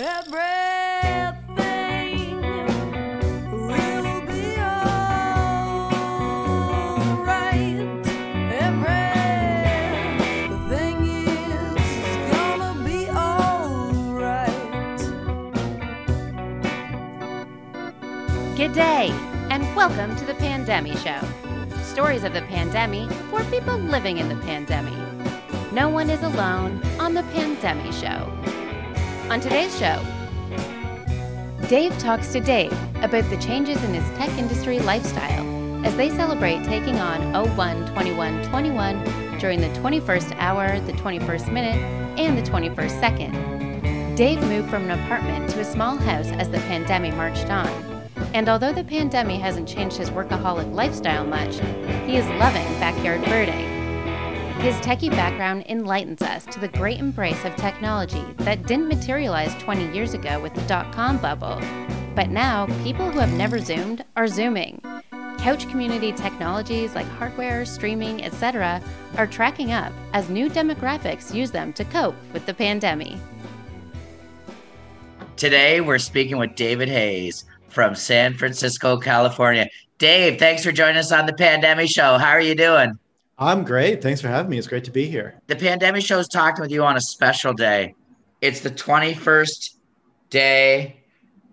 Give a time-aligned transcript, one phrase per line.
[0.00, 0.38] Everything
[3.50, 5.00] will be alright.
[10.70, 11.74] Everything is
[12.30, 14.54] gonna be alright.
[18.56, 19.10] Good day,
[19.50, 21.20] and welcome to the Pandemic Show.
[21.82, 24.94] Stories of the pandemic for people living in the pandemic.
[25.72, 28.37] No one is alone on the Pandemic Show.
[29.30, 30.02] On today's show,
[31.68, 36.64] Dave talks to Dave about the changes in his tech industry lifestyle as they celebrate
[36.64, 41.76] taking on 01 21 21 during the 21st hour, the 21st minute,
[42.18, 44.16] and the 21st second.
[44.16, 47.68] Dave moved from an apartment to a small house as the pandemic marched on.
[48.32, 51.56] And although the pandemic hasn't changed his workaholic lifestyle much,
[52.06, 53.77] he is loving backyard birding.
[54.58, 59.94] His techie background enlightens us to the great embrace of technology that didn't materialize 20
[59.94, 61.60] years ago with the dot com bubble.
[62.16, 64.82] But now, people who have never Zoomed are Zooming.
[65.38, 68.82] Couch community technologies like hardware, streaming, etc.,
[69.16, 73.16] are tracking up as new demographics use them to cope with the pandemic.
[75.36, 79.68] Today, we're speaking with David Hayes from San Francisco, California.
[79.98, 82.18] Dave, thanks for joining us on the Pandemic Show.
[82.18, 82.98] How are you doing?
[83.38, 84.02] I'm great.
[84.02, 84.58] Thanks for having me.
[84.58, 85.40] It's great to be here.
[85.46, 87.94] The Pandemic Show is talking with you on a special day.
[88.40, 89.76] It's the 21st
[90.28, 91.00] day,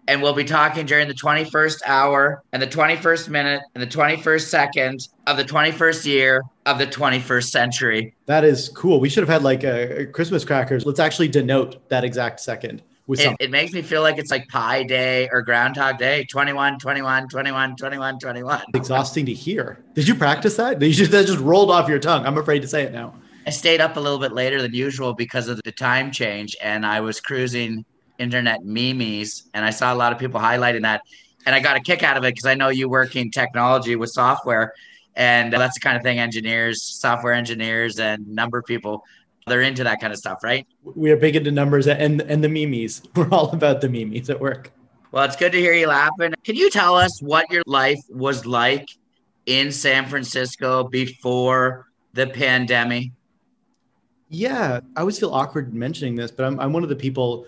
[0.07, 4.47] and we'll be talking during the 21st hour and the 21st minute and the 21st
[4.47, 8.15] second of the 21st year of the 21st century.
[8.25, 8.99] That is cool.
[8.99, 10.87] We should have had like a Christmas crackers.
[10.87, 14.47] Let's actually denote that exact second with It, it makes me feel like it's like
[14.47, 18.61] Pi Day or Groundhog Day 21, 21, 21, 21, 21.
[18.73, 19.83] exhausting to hear.
[19.93, 20.79] Did you practice that?
[20.79, 22.25] Did you, that just rolled off your tongue.
[22.25, 23.13] I'm afraid to say it now.
[23.47, 26.83] I stayed up a little bit later than usual because of the time change, and
[26.85, 27.85] I was cruising
[28.17, 31.01] internet memes, and I saw a lot of people highlighting that,
[31.45, 33.95] and I got a kick out of it because I know you work in technology
[33.95, 34.73] with software,
[35.15, 39.03] and that's the kind of thing engineers, software engineers, and number of people
[39.47, 40.67] they're into that kind of stuff, right?
[40.83, 43.03] We are big into numbers and and the memes.
[43.15, 44.71] We're all about the memes at work.
[45.11, 46.33] Well, it's good to hear you laughing.
[46.43, 48.89] Can you tell us what your life was like
[49.45, 53.11] in San Francisco before the pandemic?
[54.29, 57.45] Yeah, I always feel awkward mentioning this, but I'm I'm one of the people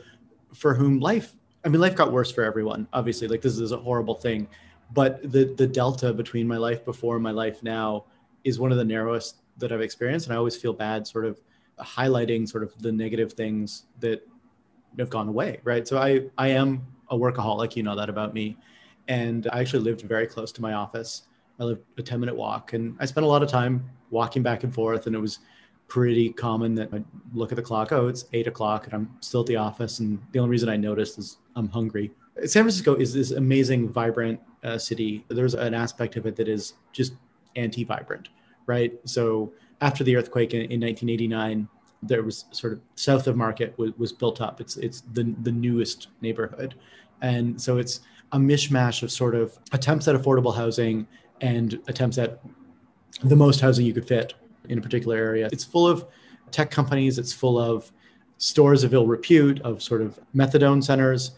[0.53, 1.33] for whom life.
[1.65, 2.87] I mean, life got worse for everyone.
[2.93, 4.47] Obviously, like this is a horrible thing,
[4.93, 8.05] but the the delta between my life before and my life now
[8.43, 11.41] is one of the narrowest that I've experienced, and I always feel bad, sort of
[11.79, 14.27] highlighting sort of the negative things that
[14.97, 15.59] have gone away.
[15.63, 15.87] Right.
[15.87, 17.75] So I I am a workaholic.
[17.75, 18.57] You know that about me,
[19.07, 21.23] and I actually lived very close to my office.
[21.59, 24.63] I lived a 10 minute walk, and I spent a lot of time walking back
[24.63, 25.39] and forth, and it was
[25.87, 27.01] pretty common that I
[27.33, 27.91] look at the clock.
[27.91, 29.99] Oh, it's eight o'clock, and I'm still at the office.
[29.99, 32.11] And the only reason I noticed is I'm hungry.
[32.45, 35.25] San Francisco is this amazing, vibrant uh, city.
[35.29, 37.13] There's an aspect of it that is just
[37.55, 38.29] anti-vibrant,
[38.67, 38.93] right?
[39.05, 41.67] So after the earthquake in, in 1989,
[42.03, 44.61] there was sort of south of Market was, was built up.
[44.61, 46.75] It's it's the the newest neighborhood,
[47.21, 48.01] and so it's
[48.33, 51.07] a mishmash of sort of attempts at affordable housing
[51.41, 52.39] and attempts at
[53.23, 54.33] the most housing you could fit
[54.69, 55.49] in a particular area.
[55.51, 56.05] It's full of
[56.51, 57.17] tech companies.
[57.17, 57.91] It's full of
[58.37, 61.31] stores of ill repute, of sort of methadone centers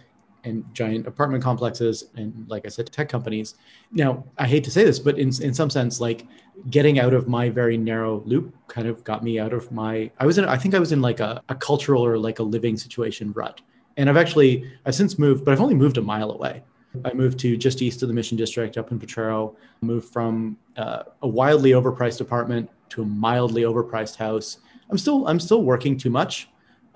[0.44, 3.56] and giant apartment complexes, and like I said, tech companies.
[3.92, 6.26] Now, I hate to say this, but in in some sense, like
[6.70, 10.12] getting out of my very narrow loop kind of got me out of my.
[10.20, 10.46] I was in.
[10.46, 13.62] I think I was in like a, a cultural or like a living situation rut.
[13.98, 16.64] And I've actually I've since moved, but I've only moved a mile away.
[17.06, 19.56] I moved to just east of the Mission District, up in Potrero.
[19.82, 24.60] Moved from uh, a wildly overpriced apartment to a mildly overpriced house.
[24.90, 26.50] I'm still I'm still working too much.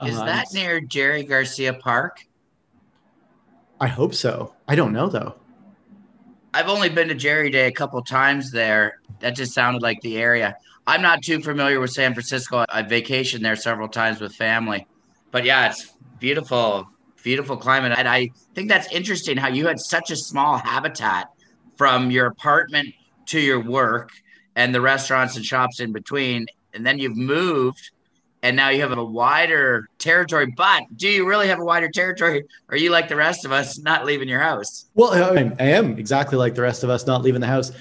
[0.04, 2.26] Is Uh, that near Jerry Garcia Park?
[3.80, 4.54] I hope so.
[4.68, 5.36] I don't know though.
[6.54, 9.00] I've only been to Jerry Day a couple times there.
[9.20, 10.56] That just sounded like the area.
[10.86, 12.66] I'm not too familiar with San Francisco.
[12.70, 14.86] I vacationed there several times with family.
[15.32, 16.88] But yeah, it's beautiful,
[17.24, 17.94] beautiful climate.
[17.98, 21.30] And I think that's interesting how you had such a small habitat
[21.76, 22.94] from your apartment
[23.28, 24.12] to your work
[24.56, 26.46] and the restaurants and shops in between.
[26.76, 27.92] And then you've moved
[28.44, 30.54] and now you have a wider territory.
[30.56, 32.44] But do you really have a wider territory?
[32.70, 34.86] Are you like the rest of us, not leaving your house?
[34.94, 37.72] Well, I, am exactly like the rest of us, not leaving the house,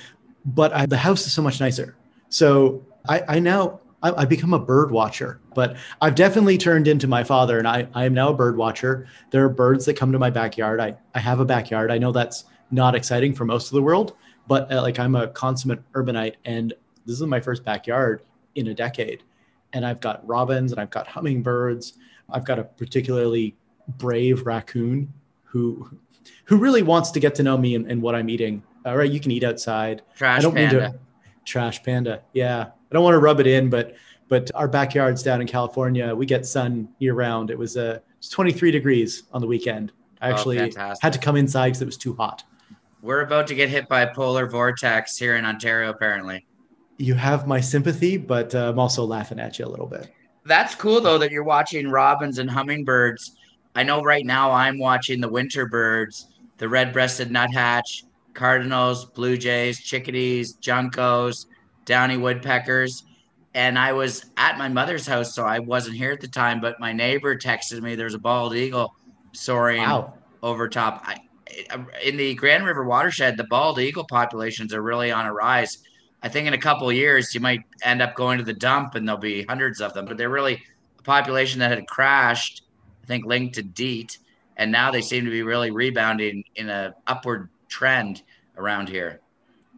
[0.47, 1.97] but I, the house is so much nicer.
[2.29, 7.09] So I, I now I, I become a bird watcher, but I've definitely turned into
[7.09, 9.09] my father, and I, I am now a bird watcher.
[9.31, 10.81] There are birds that come to my backyard.
[10.81, 11.91] I, I have a backyard.
[11.91, 14.15] I know that's not exciting for most of the world,
[14.47, 16.73] but uh, like I'm a consummate urbanite, and
[17.05, 18.23] this is my first backyard
[18.55, 19.23] in a decade,
[19.73, 21.95] and I've got robins and I've got hummingbirds.
[22.31, 23.57] I've got a particularly
[23.99, 25.13] brave raccoon
[25.45, 25.89] who
[26.45, 28.63] who really wants to get to know me and, and what I'm eating.
[28.85, 30.03] All right, you can eat outside.
[30.17, 30.81] Trash I don't panda.
[30.81, 30.99] mean to
[31.45, 32.23] trash panda.
[32.33, 33.95] Yeah, I don't want to rub it in, but
[34.29, 37.51] but our backyards down in California, we get sun year round.
[37.51, 39.93] It was uh, it's 23 degrees on the weekend.
[40.21, 41.03] I Oh, actually fantastic.
[41.03, 42.45] had to come inside because it was too hot.
[43.03, 46.47] We're about to get hit by a polar vortex here in Ontario, apparently.
[46.99, 50.13] You have my sympathy, but uh, I'm also laughing at you a little bit.
[50.45, 53.37] That's cool though that you're watching robins and hummingbirds.
[53.75, 56.27] I know right now I'm watching the winter birds,
[56.59, 58.05] the red-breasted nuthatch,
[58.35, 61.47] cardinals, blue jays, chickadees, juncos,
[61.85, 63.03] downy woodpeckers.
[63.55, 66.61] And I was at my mother's house, so I wasn't here at the time.
[66.61, 68.93] But my neighbor texted me there's a bald eagle
[69.33, 70.15] soaring Wow.
[70.43, 71.05] over top.
[71.07, 71.17] I,
[72.03, 75.79] in the Grand River watershed, the bald eagle populations are really on a rise.
[76.23, 78.95] I think in a couple of years, you might end up going to the dump
[78.95, 80.05] and there'll be hundreds of them.
[80.07, 80.63] But they're really
[80.99, 82.63] a population that had crashed,
[83.03, 84.19] I think linked to DEET.
[84.57, 88.23] And now they seem to be really rebounding in an upward trend
[88.57, 89.21] around here.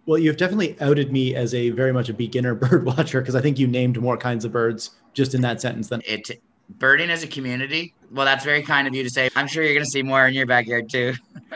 [0.07, 3.41] Well, you've definitely outed me as a very much a beginner bird watcher because I
[3.41, 7.23] think you named more kinds of birds just in that sentence than It birding as
[7.23, 7.95] a community.
[8.11, 9.29] Well, that's very kind of you to say.
[9.37, 11.15] I'm sure you're going to see more in your backyard too.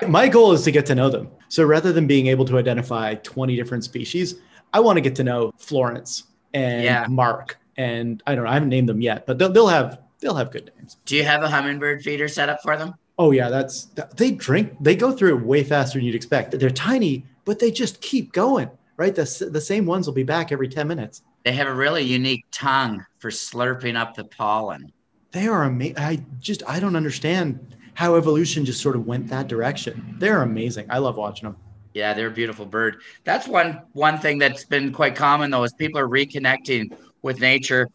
[0.08, 1.30] my goal is to get to know them.
[1.48, 4.36] So rather than being able to identify 20 different species,
[4.72, 6.24] I want to get to know Florence
[6.54, 7.06] and Yeah.
[7.08, 10.34] Mark and I don't know, I haven't named them yet, but they'll, they'll have they'll
[10.34, 10.96] have good names.
[11.04, 12.94] Do you have a hummingbird feeder set up for them?
[13.18, 13.84] Oh yeah, that's
[14.16, 16.58] they drink they go through it way faster than you'd expect.
[16.58, 18.70] They're tiny, but they just keep going.
[18.96, 21.22] Right, the the same ones will be back every 10 minutes.
[21.44, 24.92] They have a really unique tongue for slurping up the pollen.
[25.30, 25.98] They are amazing.
[25.98, 30.16] I just I don't understand how evolution just sort of went that direction.
[30.18, 30.86] They're amazing.
[30.90, 31.56] I love watching them.
[31.94, 33.00] Yeah, they're a beautiful bird.
[33.24, 37.88] That's one one thing that's been quite common though is people are reconnecting with nature,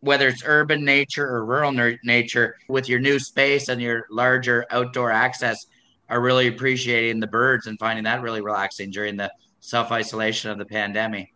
[0.00, 4.66] whether it's urban nature or rural ner- nature, with your new space and your larger
[4.70, 5.66] outdoor access,
[6.08, 10.58] are really appreciating the birds and finding that really relaxing during the self isolation of
[10.58, 11.32] the pandemic.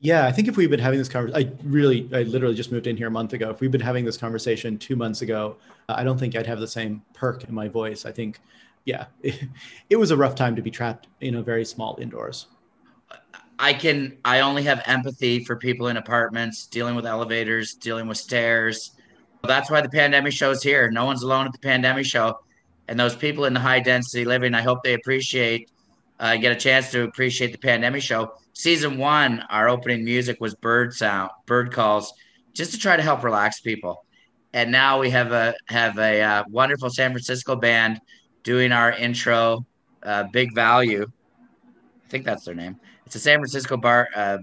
[0.00, 2.86] Yeah, I think if we've been having this conversation, I really, I literally just moved
[2.86, 3.50] in here a month ago.
[3.50, 5.56] If we've been having this conversation two months ago,
[5.88, 8.04] I don't think I'd have the same perk in my voice.
[8.04, 8.40] I think,
[8.86, 9.42] yeah, it,
[9.90, 12.46] it was a rough time to be trapped in a very small indoors.
[13.58, 18.18] I can I only have empathy for people in apartments dealing with elevators, dealing with
[18.18, 18.92] stairs.
[19.44, 20.90] That's why the pandemic show's here.
[20.90, 22.38] No one's alone at the pandemic show.
[22.88, 25.70] And those people in the high density living, I hope they appreciate
[26.18, 28.34] uh, get a chance to appreciate the pandemic show.
[28.52, 32.12] Season one, our opening music was bird sound, bird calls,
[32.54, 34.04] just to try to help relax people.
[34.52, 38.00] And now we have a have a uh, wonderful San Francisco band
[38.46, 39.66] doing our intro,
[40.04, 41.04] uh, Big Value.
[41.04, 42.78] I think that's their name.
[43.04, 44.38] It's a San Francisco bar uh,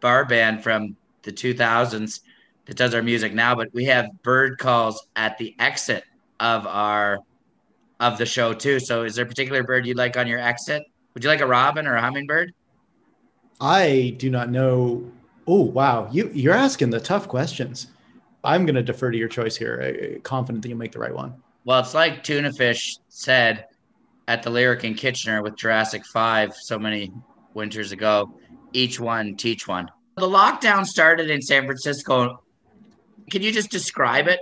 [0.00, 2.20] bar band from the 2000s
[2.66, 3.54] that does our music now.
[3.54, 6.04] But we have bird calls at the exit
[6.38, 7.20] of our
[7.98, 8.78] of the show too.
[8.78, 10.82] So, is there a particular bird you'd like on your exit?
[11.14, 12.52] Would you like a robin or a hummingbird?
[13.58, 15.10] I do not know.
[15.46, 16.10] Oh, wow.
[16.12, 17.86] You, you're asking the tough questions.
[18.44, 19.80] I'm going to defer to your choice here.
[19.82, 21.42] I, confident that you'll make the right one.
[21.66, 23.64] Well, it's like Tuna Fish said
[24.28, 27.12] at the Lyric in Kitchener with Jurassic 5 so many
[27.54, 28.32] winters ago
[28.72, 29.88] each one, teach one.
[30.16, 32.40] The lockdown started in San Francisco.
[33.32, 34.38] Can you just describe it?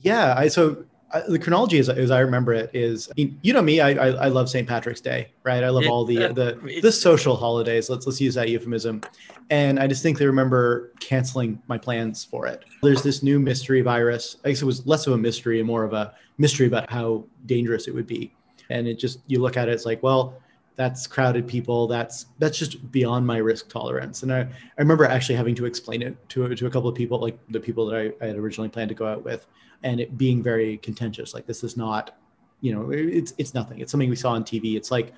[0.00, 0.34] Yeah.
[0.36, 0.86] I, so
[1.28, 3.80] the chronology, as, as I remember it, is I mean, you know me.
[3.80, 4.66] I, I, I love St.
[4.66, 5.62] Patrick's Day, right?
[5.62, 7.88] I love all the the the social holidays.
[7.88, 9.02] Let's let's use that euphemism.
[9.50, 12.64] And I distinctly remember canceling my plans for it.
[12.82, 14.38] There's this new mystery virus.
[14.44, 17.24] I guess it was less of a mystery and more of a mystery about how
[17.46, 18.34] dangerous it would be.
[18.70, 20.40] And it just you look at it, it's like, well,
[20.76, 21.86] that's crowded people.
[21.86, 24.22] That's that's just beyond my risk tolerance.
[24.22, 27.20] And I, I remember actually having to explain it to to a couple of people,
[27.20, 29.46] like the people that I, I had originally planned to go out with,
[29.84, 31.34] and it being very contentious.
[31.34, 32.16] Like this is not,
[32.60, 33.78] you know, it's it's nothing.
[33.78, 34.76] It's something we saw on TV.
[34.76, 35.12] It's like,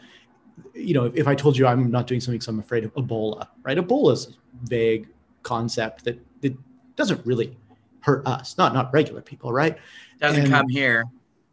[0.74, 2.92] you know, if, if I told you I'm not doing something because I'm afraid of
[2.94, 3.78] Ebola, right?
[3.78, 4.30] Ebola is a
[4.68, 5.08] vague
[5.42, 6.54] concept that that
[6.96, 7.56] doesn't really
[8.00, 9.78] hurt us, not not regular people, right?
[10.20, 11.04] Doesn't And- come here.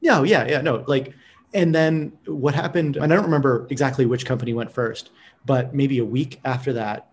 [0.02, 0.84] No, yeah, yeah, no.
[0.86, 1.14] Like,
[1.54, 2.98] and then what happened?
[2.98, 5.12] And I don't remember exactly which company went first,
[5.46, 7.08] but maybe a week after that,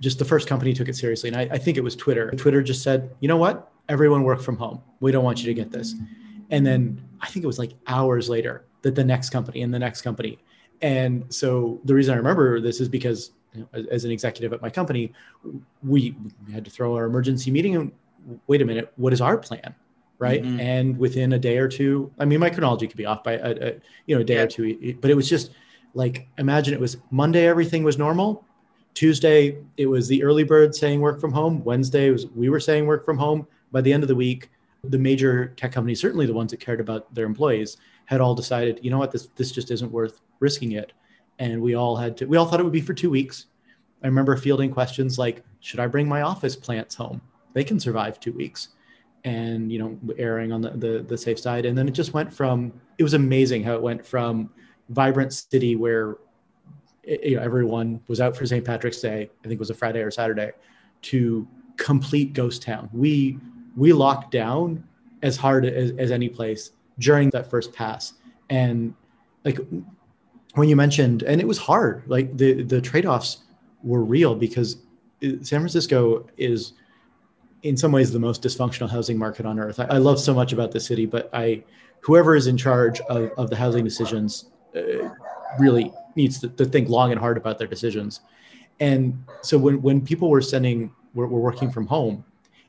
[0.00, 1.28] just the first company took it seriously.
[1.28, 2.30] And I, I think it was Twitter.
[2.32, 3.70] Twitter just said, you know what?
[3.88, 4.80] Everyone work from home.
[5.00, 5.94] We don't want you to get this.
[6.50, 9.78] And then I think it was like hours later that the next company and the
[9.78, 10.38] next company.
[10.82, 14.52] And so the reason I remember this is because you know, as, as an executive
[14.52, 15.12] at my company,
[15.82, 17.92] we, we had to throw our emergency meeting and
[18.46, 19.74] wait a minute, what is our plan?
[20.18, 20.42] Right.
[20.42, 20.60] Mhm.
[20.60, 23.50] And within a day or two, I mean, my chronology could be off by a,
[23.68, 23.72] a
[24.06, 24.42] you know, a day Yeah.
[24.42, 25.50] or two, but it was just
[25.94, 28.44] like, imagine it was Monday, everything was normal.
[28.94, 31.62] Tuesday, it was the early bird saying work from home.
[31.64, 33.46] Wednesday was we were saying work from home.
[33.72, 34.50] By the end of the week,
[34.84, 38.78] the major tech companies, certainly the ones that cared about their employees, had all decided,
[38.82, 40.92] you know what, this this just isn't worth risking it.
[41.40, 43.46] And we all had to we all thought it would be for two weeks.
[44.02, 47.20] I remember fielding questions like, should I bring my office plants home?
[47.52, 48.68] They can survive two weeks.
[49.24, 51.66] And you know, erring on the, the the safe side.
[51.66, 54.50] And then it just went from it was amazing how it went from
[54.90, 56.18] vibrant city where
[57.06, 58.64] you know everyone was out for St.
[58.64, 60.52] Patrick's Day, I think it was a Friday or Saturday,
[61.02, 61.46] to
[61.76, 62.88] complete ghost town.
[62.92, 63.38] We
[63.76, 64.84] we locked down
[65.22, 68.14] as hard as, as any place during that first pass.
[68.50, 68.94] And
[69.44, 69.58] like
[70.54, 73.38] when you mentioned, and it was hard, like the the trade-offs
[73.82, 74.78] were real because
[75.20, 76.74] San Francisco is
[77.62, 79.80] in some ways the most dysfunctional housing market on earth.
[79.80, 81.64] I, I love so much about the city, but I
[82.00, 85.08] whoever is in charge of, of the housing decisions uh,
[85.58, 88.20] really needs to, to think long and hard about their decisions.
[88.80, 92.24] And so when, when people were sending, were, were working from home,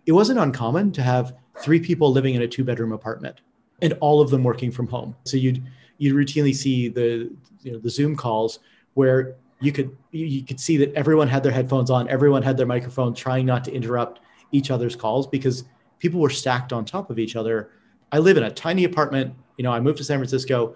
[0.06, 3.42] it wasn't uncommon to have three people living in a two bedroom apartment
[3.82, 5.16] and all of them working from home.
[5.26, 5.64] So you'd,
[5.98, 7.32] you'd routinely see the,
[7.64, 8.60] you know, the Zoom calls
[8.94, 12.66] where you could, you, could see that everyone had their headphones on, everyone had their
[12.66, 14.20] microphone trying not to interrupt
[14.52, 15.64] each other's calls because
[16.00, 17.72] people were stacked on top of each other.
[18.12, 19.34] I live in a tiny apartment.
[19.58, 20.76] You know, I moved to San Francisco.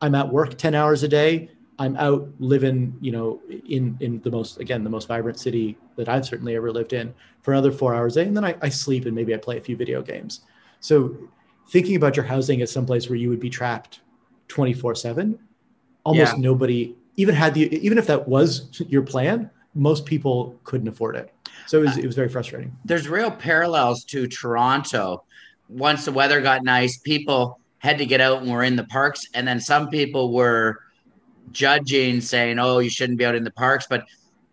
[0.00, 1.50] I'm at work 10 hours a day.
[1.78, 6.08] I'm out living, you know, in in the most again the most vibrant city that
[6.08, 8.68] I've certainly ever lived in for another four hours a day, and then I, I
[8.70, 10.40] sleep and maybe I play a few video games.
[10.80, 11.16] So
[11.68, 14.00] thinking about your housing as someplace where you would be trapped
[14.48, 15.38] 24 seven,
[16.04, 16.40] almost Yeah.
[16.40, 21.32] nobody even had the even if that was your plan, most people couldn't afford it.
[21.66, 22.74] So it was uh, it was very frustrating.
[22.84, 25.24] there's real parallels to Toronto.
[25.68, 29.26] Once the weather got nice, people had to get out and were in the parks,
[29.34, 30.80] and then some people were
[31.52, 34.04] judging, saying, "Oh, you shouldn't be out in the parks." But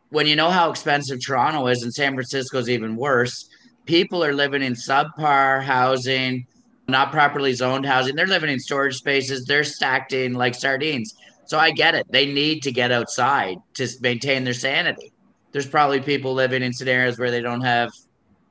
[0.09, 3.49] when you know how expensive Toronto is, and San Francisco is even worse,
[3.85, 6.45] people are living in subpar housing,
[6.87, 8.15] not properly zoned housing.
[8.15, 9.45] They're living in storage spaces.
[9.45, 11.15] They're stacked in like sardines.
[11.45, 12.05] So I get it.
[12.09, 15.13] They need to get outside to maintain their sanity
[15.53, 17.91] there's probably people living in scenarios where they don't have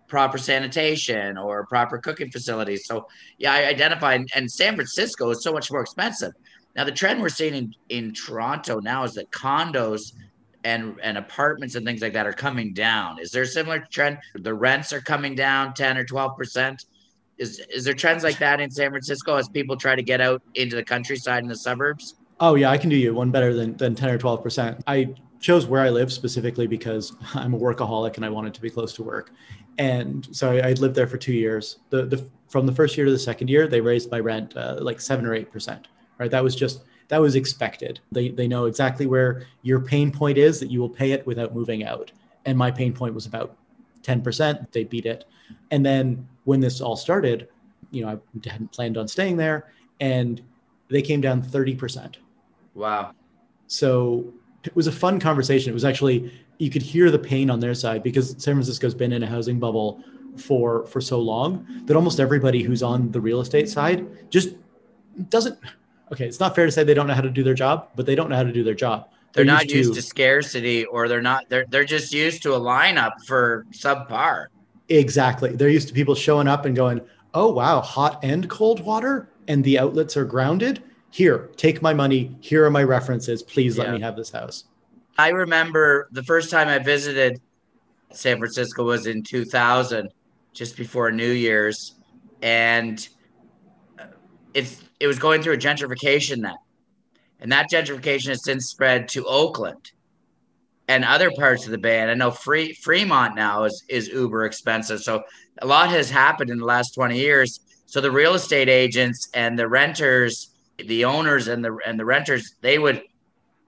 [0.08, 2.86] proper sanitation or proper cooking facilities.
[2.86, 3.06] So
[3.38, 6.32] yeah, I identify and, San Francisco is so much more expensive.
[6.76, 10.12] Now the trend we're seeing in, in Toronto now is that condos
[10.64, 13.18] and and apartments and things like that are coming down.
[13.18, 14.18] Is there a similar trend?
[14.34, 16.84] The rents are coming down 10 or 12 percent.
[17.38, 20.42] Is is there trends like that in San Francisco as people try to get out
[20.54, 22.14] into the countryside and the suburbs?
[22.40, 24.82] Oh yeah, I can do you one better than than ten or twelve percent.
[24.86, 28.70] I chose where I live specifically because I'm a workaholic and I wanted to be
[28.70, 29.32] close to work,
[29.78, 31.78] and so I, I lived there for two years.
[31.90, 34.76] The the from the first year to the second year, they raised my rent uh,
[34.80, 35.88] like seven or eight percent.
[36.22, 37.98] Right, that was just that was expected.
[38.12, 41.52] They they know exactly where your pain point is that you will pay it without
[41.52, 42.12] moving out,
[42.44, 43.56] and my pain point was about
[44.04, 44.70] ten percent.
[44.70, 45.24] They beat it,
[45.72, 47.48] and then when this all started,
[47.90, 50.40] you know, I hadn't planned on staying there, and
[50.90, 52.18] they came down thirty percent.
[52.74, 53.14] Wow.
[53.66, 55.70] So it was a fun conversation.
[55.70, 59.12] It was actually you could hear the pain on their side because San Francisco's been
[59.12, 60.04] in a housing bubble
[60.36, 64.50] for for so long that almost everybody who's on the real estate side just
[65.28, 65.58] doesn't
[66.12, 68.06] okay, it's not fair to say they don't know how to do their job, but
[68.06, 69.08] they don't know how to do their job.
[69.32, 73.12] They're, not used to scarcity or they're not they're they're just used to a lineup
[73.26, 74.46] for subpar.
[74.90, 75.56] Exactly.
[75.56, 77.00] They're used to people showing up and going,
[77.32, 80.82] "Oh wow, hot and cold water and the outlets are grounded.
[81.10, 82.36] Here, take my money.
[82.40, 83.42] Here are my references.
[83.42, 83.94] Please let Yeah.
[83.94, 84.64] me have this house."
[85.16, 87.40] I remember the first time I visited
[88.12, 90.10] San Francisco was in 2000,
[90.52, 91.94] just before New Year's,
[92.42, 93.08] and
[94.52, 96.56] it's it was going through a gentrification then,
[97.40, 99.90] and that gentrification has since spread to Oakland
[100.86, 101.98] and other parts of the Bay.
[101.98, 105.24] And I know Free, Fremont now is is uber expensive, so
[105.60, 107.58] a lot has happened in the last 20 years.
[107.86, 112.54] So the real estate agents and the renters, the owners and the and the renters,
[112.60, 113.02] they would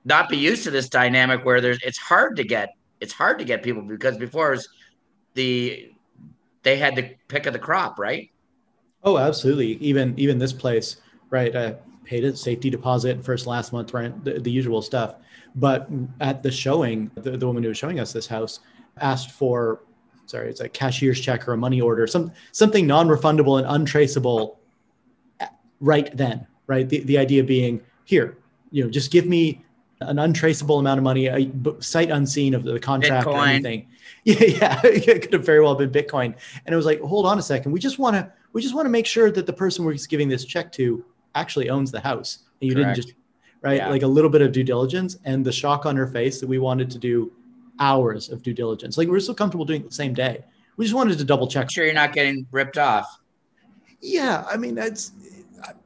[0.05, 2.69] not be used to this dynamic where there's it's hard to get
[3.00, 4.69] it's hard to get people because before it was
[5.35, 5.91] the
[6.62, 8.31] they had the pick of the crop, right?
[9.03, 9.73] Oh, absolutely.
[9.81, 10.97] Even even this place,
[11.35, 11.55] right?
[11.55, 11.75] I
[12.05, 15.17] paid a safety deposit, first last month rent, the, the usual stuff.
[15.57, 15.88] But
[16.21, 18.61] at the showing, the, the woman who was showing us this house
[19.00, 19.81] asked for,
[20.26, 24.61] sorry, it's a cashier's check or a money order, some something non-refundable and untraceable,
[25.41, 25.47] uh,
[25.81, 26.88] right then, right?
[26.88, 28.38] The the idea being here,
[28.71, 29.64] you know, just give me
[30.00, 31.50] an untraceable amount of money, a
[31.81, 33.88] sight unseen of the contract or anything.
[34.25, 36.35] Yeah, yeah, it could have very well been Bitcoin.
[36.64, 38.87] And it was like, hold on a second, we just want to we just want
[38.87, 42.41] to make sure that the person we're giving this check to actually owns the house.
[42.61, 42.97] And you Correct.
[42.97, 43.17] didn't just
[43.62, 43.88] right Yeah.
[43.88, 46.59] like a little bit of due diligence and the shock on her face that we
[46.59, 47.33] wanted to do
[47.81, 48.97] hours of due diligence.
[48.99, 50.45] Like we we're so comfortable doing it the same day.
[50.76, 51.71] We just wanted to double check.
[51.71, 53.07] Sure you're not getting ripped off.
[54.00, 55.12] Yeah, I mean that's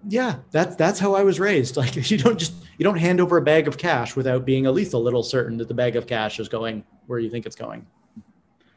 [0.08, 1.76] yeah, that's that's how I was raised.
[1.78, 4.74] Like you don't just you don't hand over a bag of cash without being at
[4.74, 7.56] least a little certain that the bag of cash is going where you think it's
[7.56, 7.86] going.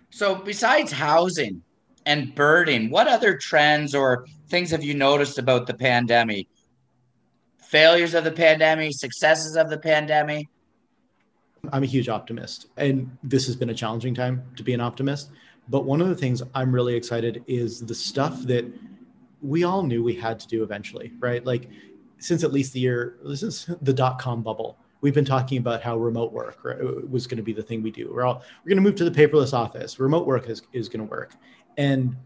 [0.10, 1.62] So, besides housing
[2.06, 6.48] and birding, what other trends or things have you noticed about the pandemic?
[7.72, 10.50] Failures of the pandemic, successes of the pandemic?
[11.72, 15.30] I'm a huge optimist, and this has been a challenging time to be an optimist.
[15.70, 18.66] But one of the things I'm really excited is the stuff that
[19.42, 21.46] we all knew we had to do eventually, right?
[21.46, 21.70] Like
[22.18, 24.78] since at least the year, this is the dot com bubble.
[25.00, 27.92] We've been talking about how remote work right, was going to be the thing we
[27.92, 28.12] do.
[28.13, 29.98] We're all we're going to move to the paperless office.
[29.98, 31.36] Remote work is, is going to work,
[31.78, 32.18] and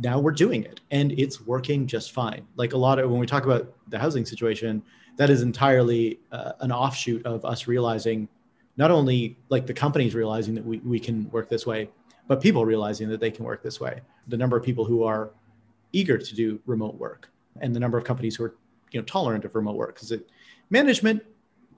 [0.00, 2.46] now we're doing it, and it's working just fine.
[2.56, 4.82] Like a lot of when we talk about the housing situation,
[5.16, 8.28] that is entirely uh, an offshoot of us realizing,
[8.76, 11.90] not only like the companies realizing that we, we can work this way,
[12.28, 14.00] but people realizing that they can work this way.
[14.28, 15.30] The number of people who are
[15.92, 18.54] eager to do remote work and the number of companies who are
[18.92, 20.12] you know tolerant of remote work because
[20.70, 21.22] management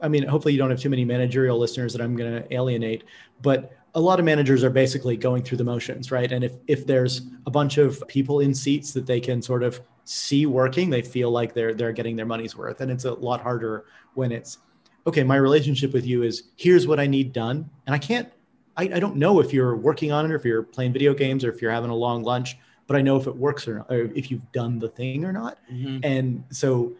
[0.02, 3.04] i mean hopefully you don't have too many managerial listeners that i'm going to alienate
[3.42, 6.86] but a lot of managers are basically going through the motions right and if if
[6.86, 11.02] there's a bunch of people in seats that they can sort of see working they
[11.02, 14.58] feel like they're they're getting their money's worth and it's a lot harder when it's
[15.06, 18.28] okay my relationship with you is here's what i need done and i can't
[18.76, 21.44] I, I don't know if you're working on it or if you're playing video games
[21.44, 22.56] or if you're having a long lunch
[22.90, 25.32] but I know if it works or, not, or if you've done the thing or
[25.32, 25.58] not.
[25.72, 25.98] Mm-hmm.
[26.02, 26.92] And so,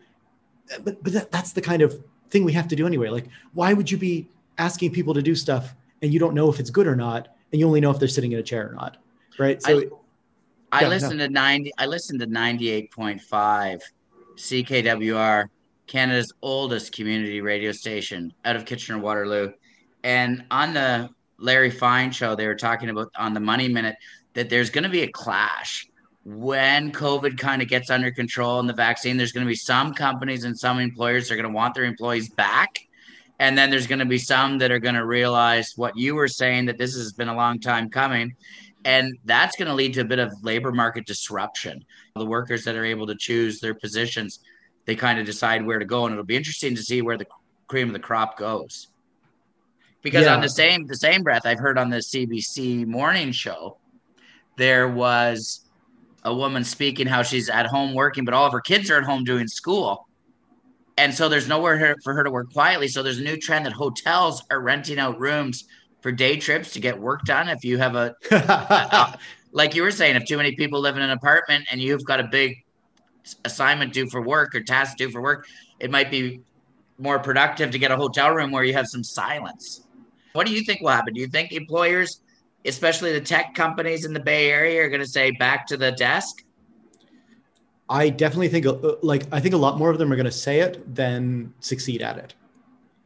[0.85, 3.09] but but that, that's the kind of thing we have to do anyway.
[3.09, 6.61] Like, why would you be asking people to do stuff and you don't know if
[6.61, 8.75] it's good or not, and you only know if they're sitting in a chair or
[8.75, 8.97] not,
[9.39, 9.61] right?
[9.63, 9.83] So,
[10.73, 13.81] I Yeah, listened to 90 I listened to 98.5
[14.37, 15.49] CKWR,
[15.87, 19.53] Canada's oldest community radio station out of Kitchener Waterloo.
[20.05, 23.97] And on the Larry Fine show, they were talking about on the Money Minute
[24.35, 25.89] that there's going to be a clash
[26.37, 29.17] when COVID kind of gets under control and the vaccine.
[29.17, 31.85] There's going to be some companies and some employers that are going to want their
[31.85, 32.87] employees back.
[33.41, 36.29] And then there's going to be some that are going to realize what you were
[36.29, 38.37] saying that this has been a long time coming.
[38.85, 41.85] And that's going to lead to a bit of labor market disruption.
[42.15, 44.41] The workers that are able to choose their positions,
[44.85, 46.05] they kind of decide where to go.
[46.05, 47.27] And it'll be interesting to see where the
[47.67, 48.89] cream of the crop goes.
[50.03, 50.35] Because Yeah.
[50.35, 53.79] on the same the same breath, I've heard on the CBC morning show,
[54.57, 55.67] there was
[56.25, 59.05] a woman speaking how she's at home working, but all of her kids are at
[59.05, 60.07] home doing school.
[60.97, 62.89] And so there's nowhere her- for her to work quietly.
[62.89, 65.65] So there's a new trend that hotels are renting out rooms
[66.03, 67.49] for day trips to get work done.
[67.49, 69.13] If you have a, uh,
[69.53, 72.21] like you were saying, if too many people live in an apartment and you've got
[72.21, 72.57] a big
[73.45, 75.47] assignment due for work or task due for work,
[75.79, 76.41] it might be
[76.99, 79.83] more productive to get a hotel room where you have some silence.
[80.33, 81.15] What do you think will happen?
[81.15, 82.21] Do you think employers,
[82.65, 85.93] especially the tech companies in the Bay Area, are going to say back to the
[85.93, 86.45] desk?
[87.89, 90.33] I definitely think uh, like I think a lot more of them are going to
[90.33, 92.35] say it than succeed at it.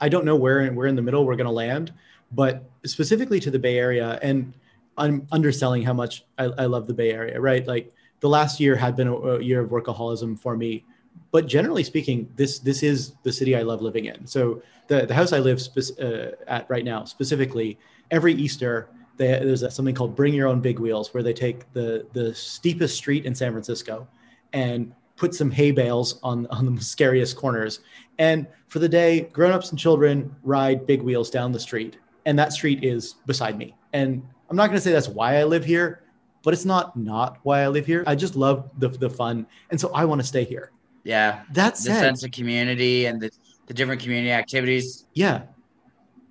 [0.01, 1.93] I don't know where we're in the middle we're going to land,
[2.33, 4.53] but specifically to the Bay Area, and
[4.99, 7.41] I'm underselling how much I, I love the Bay Area.
[7.41, 10.85] Right, like the last year had been a, a year of workaholism for me,
[11.31, 14.27] but generally speaking, this this is the city I love living in.
[14.27, 17.79] So the the house I live spec- uh, at right now, specifically,
[18.11, 21.73] every Easter they, there's a, something called Bring Your Own Big Wheels, where they take
[21.73, 24.07] the the steepest street in San Francisco
[24.53, 27.81] and put some hay bales on on the scariest corners.
[28.19, 32.53] And for the day, grown-ups and children ride big wheels down the street, and that
[32.53, 33.75] street is beside me.
[33.93, 36.03] And I'm not going to say that's why I live here,
[36.43, 38.05] but it's not not why I live here.
[38.07, 40.71] I just love the the fun, and so I want to stay here.
[41.05, 43.31] Yeah, That the sense of community and the,
[43.67, 45.05] the different community activities.
[45.13, 45.43] Yeah.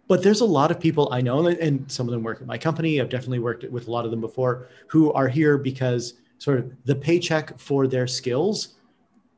[0.08, 2.58] But there's a lot of people I know, and- some of them work at my
[2.58, 3.00] company.
[3.00, 6.72] I've definitely worked with a lot of them before who are here because sort of
[6.86, 8.76] the paycheck for their skills,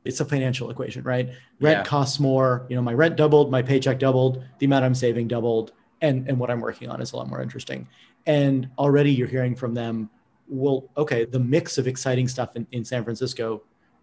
[0.04, 1.30] it's a financial equation, right?
[1.60, 1.84] Rent Yeah.
[1.84, 2.66] costs more.
[2.68, 6.38] You know, my rent doubled, my paycheck doubled, the amount I'm saving doubled, and, and
[6.38, 7.86] what I'm working on is a lot more interesting.
[8.26, 10.10] And already you're hearing from them,
[10.48, 13.62] well, okay, the mix of exciting stuff in, in San Francisco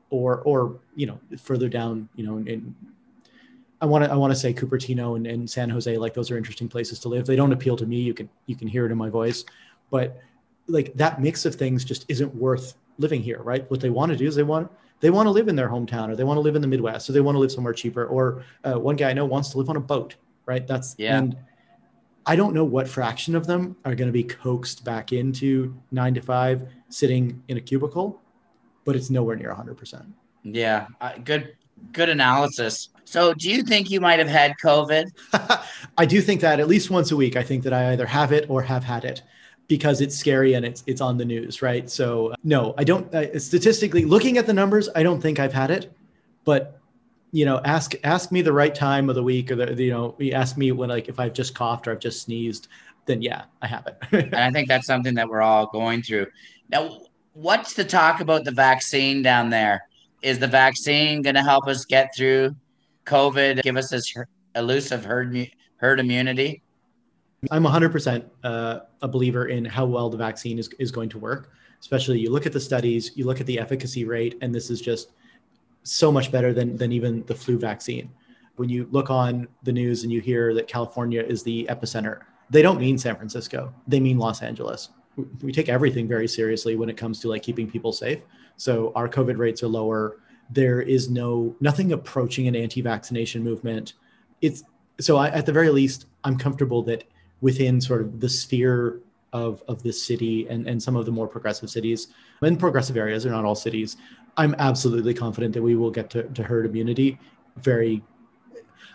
[0.10, 2.76] or or you know, further down, you know, in
[3.84, 6.38] I want to I want to say Cupertino and, and San Jose like those are
[6.38, 7.26] interesting places to live.
[7.26, 7.98] They don't appeal to me.
[7.98, 9.44] You can you can hear it in my voice,
[9.90, 10.22] but
[10.68, 13.70] like that mix of things just isn't worth living here, right?
[13.70, 16.08] What they want to do is they want they want to live in their hometown
[16.08, 18.06] or they want to live in the Midwest so they want to live somewhere cheaper.
[18.06, 20.16] Or uh, one guy I know wants to live on a boat,
[20.46, 20.66] right?
[20.66, 21.18] That's Yeah.
[21.18, 21.36] And
[22.26, 26.14] I don't know what fraction of them are going to be coaxed back into nine
[26.14, 28.22] to five, sitting in a cubicle,
[28.86, 30.06] but it's nowhere near hundred percent.
[30.46, 31.58] Yeah, uh, good
[31.92, 32.90] good analysis.
[33.06, 35.06] So, do you think you might have had COVID?
[35.98, 38.32] I do think that at least once a week, I think that I either have
[38.32, 39.22] it or have had it.
[39.68, 41.90] because it's scary and it's it's on the news, right?
[41.90, 43.14] So uh, no, I don't.
[43.14, 45.92] Uh, statistically, looking at the numbers, I don't think I've had it,
[46.44, 46.80] but
[47.32, 50.16] you know, ask ask me the right time of the week, or the you know,
[50.20, 52.68] you ask me when like if I've just coughed or I've just sneezed,
[53.06, 53.98] then yeah, I have it.
[54.34, 56.28] And I think that's something that we're all going through.
[56.70, 57.02] Now,
[57.34, 59.88] what's the talk about the vaccine down there?
[60.24, 62.56] Is the vaccine going to help us get through
[63.06, 64.14] COVID, give us this
[64.56, 66.62] elusive herd, herd immunity?
[67.52, 71.52] I'm 100% uh, a believer in how well the vaccine is, is going to work.
[71.82, 74.80] Especially, you look at the studies, you look at the efficacy rate, and this is
[74.80, 75.10] just
[75.84, 78.10] so much better than, than even the flu vaccine.
[78.56, 82.62] When you look on the news and you hear that California is the epicenter, they
[82.62, 84.90] don't mean San Francisco, they mean Los Angeles.
[85.18, 88.20] We- We take everything very seriously when it comes to like keeping people safe.
[88.58, 90.18] So our COVID rates are lower.
[90.50, 93.94] There is no nothing approaching an anti-vaccination movement.
[94.42, 94.64] It's
[95.00, 97.04] so I, at the very least, I'm comfortable that
[97.42, 99.00] within sort of the sphere
[99.34, 102.08] of, of this city and, and some of the more progressive cities
[102.42, 103.98] and progressive areas, they're not all cities,
[104.38, 107.20] I'm absolutely confident that we will get to, to herd immunity
[107.58, 108.04] very,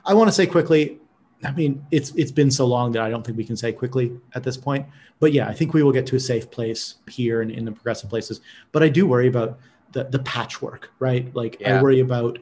[0.05, 0.99] I want to say quickly,
[1.45, 4.13] I mean, it's it's been so long that I don't think we can say quickly
[4.35, 4.87] at this point.
[5.21, 7.73] But yeah, I think we will get to a safe place here and in the
[7.73, 8.41] progressive places.
[8.73, 9.59] But I do worry about
[9.93, 11.33] the the patchwork, right?
[11.35, 11.79] Like Yeah.
[11.79, 12.39] I worry about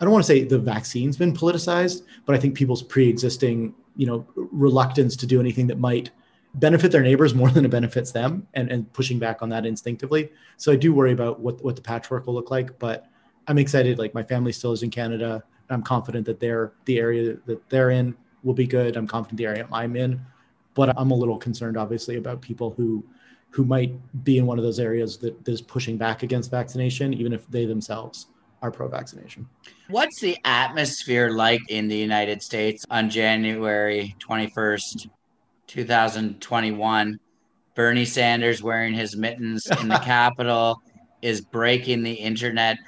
[0.00, 4.06] I don't want to say the vaccine's been politicized, but I think people's pre-existing, you
[4.06, 6.10] know, reluctance to do anything that might
[6.54, 10.30] benefit their neighbors more than it benefits them and, and pushing back on that instinctively.
[10.56, 13.08] So I do worry about what, what the patchwork will look like, but
[13.46, 13.98] I'm excited.
[13.98, 15.44] Like my family still is in Canada.
[15.70, 18.96] I'm confident that they're the area that they're in will be good.
[18.96, 20.20] I'm confident the area I'm in,
[20.74, 23.04] but I'm a little concerned obviously about people who
[23.50, 23.92] who might
[24.24, 27.46] be in one of those areas that, that is pushing back against vaccination, even if
[27.48, 28.26] they themselves
[28.62, 29.48] are pro-vaccination.
[29.88, 35.08] What's the atmosphere like in the United States on January 21st,
[35.66, 37.18] 2021?
[37.74, 40.82] Bernie Sanders wearing his mittens in the Capitol
[41.22, 42.78] is breaking the internet.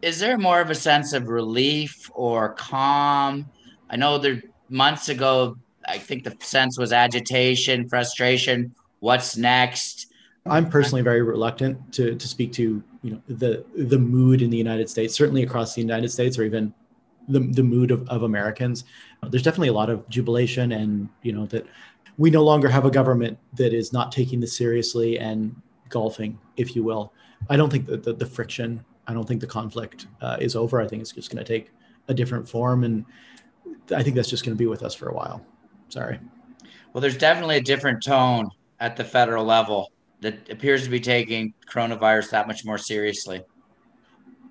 [0.00, 3.48] Is there more of a sense of relief or calm?
[3.90, 5.56] I know there months ago,
[5.86, 8.74] I think the sense was agitation, frustration.
[9.00, 10.12] What's next?
[10.46, 14.56] I'm personally very reluctant to to speak to you know the the mood in the
[14.56, 16.72] United States, certainly across the United States, or even
[17.28, 18.84] the the mood of, of Americans.
[19.28, 21.66] There's definitely a lot of jubilation, and you know that
[22.18, 25.54] we no longer have a government that is not taking this seriously and
[25.88, 27.12] golfing, if you will.
[27.48, 30.80] I don't think that the, the friction, I don't think the conflict uh, is over.
[30.80, 31.70] I think it's just going to take
[32.08, 33.06] a different form, and
[33.94, 35.44] I think that's just going to be with us for a while.
[35.88, 36.20] Sorry.
[36.92, 39.90] Well, there's definitely a different tone at the federal level
[40.20, 43.42] that appears to be taking coronavirus that much more seriously.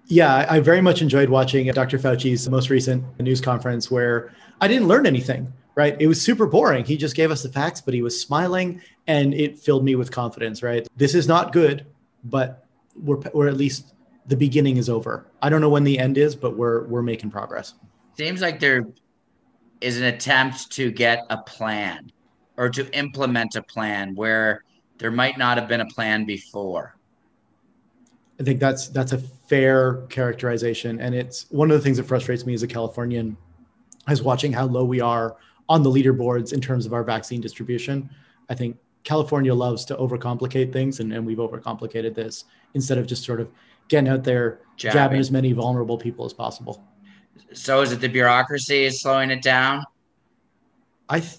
[0.07, 1.99] Yeah, I very much enjoyed watching Dr.
[1.99, 5.97] Fauci's most recent news conference where I didn't learn anything, right?
[5.99, 6.85] It was super boring.
[6.85, 10.09] He just gave us the facts, but he was smiling and it filled me with
[10.09, 10.87] confidence, right?
[10.95, 11.85] This is not good,
[12.23, 12.65] but
[12.95, 13.93] we're, we're at least
[14.27, 15.25] the beginning is over.
[15.41, 17.73] I don't know when the end is, but we're, we're making progress.
[18.17, 18.87] Seems like there
[19.81, 22.11] is an attempt to get a plan
[22.57, 24.63] or to implement a plan where
[24.97, 26.95] there might not have been a plan before.
[28.39, 32.45] I think that's that's a fair characterization, and it's one of the things that frustrates
[32.45, 33.35] me as a Californian,
[34.09, 35.37] is watching how low we are
[35.69, 38.09] on the leaderboards in terms of our vaccine distribution.
[38.49, 43.23] I think California loves to overcomplicate things, and, and we've overcomplicated this instead of just
[43.23, 43.49] sort of
[43.87, 44.93] getting out there, Jabbing.
[44.93, 46.83] jabbing as many vulnerable people as possible.
[47.53, 49.83] So is it the bureaucracy is slowing it down?
[51.09, 51.37] I, th-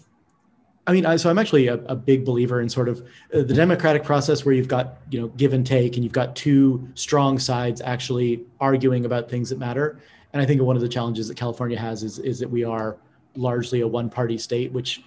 [0.86, 3.02] I mean, I, so I'm actually a, a big believer in sort of
[3.34, 6.34] uh, the democratic process where you've got you know give and take, and you've got
[6.34, 10.00] two strong sides actually arguing about things that matter.
[10.32, 12.96] And I think one of the challenges that California has is is that we are
[13.36, 15.02] largely a one-party state, which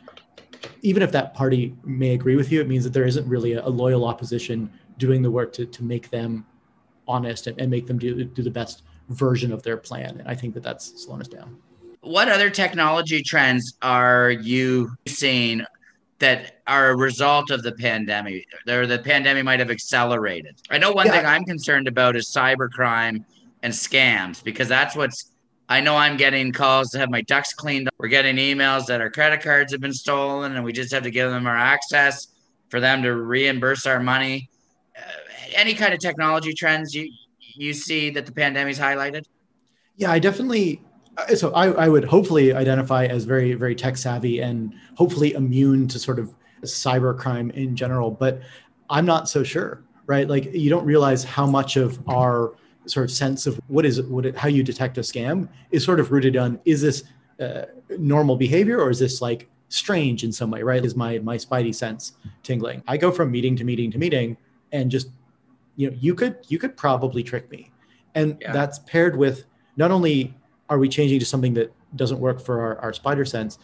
[0.83, 3.65] even if that party may agree with you, it means that there isn't really a,
[3.65, 6.45] a loyal opposition doing the work to to make them
[7.11, 10.19] honest and, and make them do do the best version of their plan.
[10.19, 11.57] And I think that that's slowing us down.
[12.01, 15.63] What other technology trends are you seeing
[16.19, 18.45] that are a result of the pandemic?
[18.67, 20.55] Or the pandemic might have accelerated.
[20.69, 21.13] I know one Yeah.
[21.17, 23.23] thing I'm concerned about is cybercrime
[23.63, 25.27] and scams because that's what's.
[25.69, 27.87] I know I'm getting calls to have my ducts cleaned.
[27.87, 27.93] Up.
[27.97, 31.11] We're getting emails that our credit cards have been stolen, and we just have to
[31.11, 32.27] give them our access
[32.69, 34.49] for them to reimburse our money.
[35.53, 39.25] Any kind of technology trends you you see that the pandemic's highlighted?
[39.97, 40.81] Yeah, I definitely.
[41.17, 45.87] uh, So I, I would hopefully identify as very, very tech savvy and hopefully immune
[45.89, 46.33] to sort of
[46.63, 48.11] cyber crime in general.
[48.11, 48.41] But
[48.89, 50.27] I'm not so sure, right?
[50.27, 54.25] Like you don't realize how much of our sort of sense of what is what
[54.25, 57.03] it, how you detect a scam is sort of rooted on is this
[57.39, 57.65] uh,
[57.97, 60.83] normal behavior or is this like strange in some way, right?
[60.83, 62.83] Is my my spidey sense tingling?
[62.87, 64.37] I go from meeting to meeting to meeting,
[64.71, 65.09] and just
[65.75, 67.71] you know, you could you could probably trick me,
[68.15, 68.51] and Yeah.
[68.53, 69.45] that's paired with
[69.77, 70.33] not only
[70.69, 73.59] are we changing to something that doesn't work for our, our spider sense,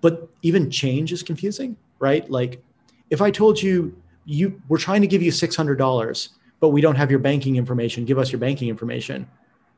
[0.00, 2.28] but even change is confusing, right?
[2.30, 2.62] Like
[3.10, 6.80] if I told you you we're trying to give you six hundred dollars, but we
[6.80, 9.28] don't have your banking information, give us your banking information.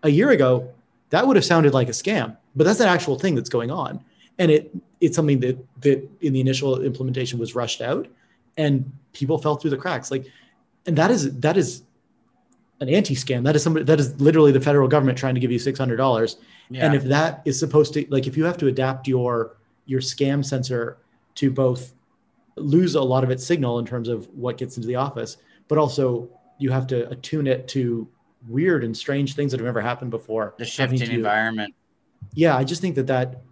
[0.02, 0.68] A year ago,
[1.10, 4.04] that would have sounded like a scam, but that's an actual thing that's going on.
[4.38, 8.06] And it it's something that that in the initial implementation was rushed out
[8.56, 10.10] and people fell through the cracks.
[10.10, 10.26] Like
[10.86, 11.82] and that is that is
[12.80, 13.44] an anti-scam.
[13.44, 15.96] That is somebody that is literally the federal government trying to give you six hundred
[15.96, 16.36] dollars.
[16.70, 16.86] Yeah.
[16.86, 20.44] And if that is supposed to like if you have to adapt your your scam
[20.44, 20.98] sensor
[21.36, 21.94] to both
[22.56, 25.36] lose a lot of its signal in terms of what gets into the office,
[25.68, 28.08] but also you have to attune it to
[28.48, 30.54] weird and strange things that have never happened before.
[30.58, 31.74] the shifting to- environment.
[32.34, 33.42] yeah, I just think that that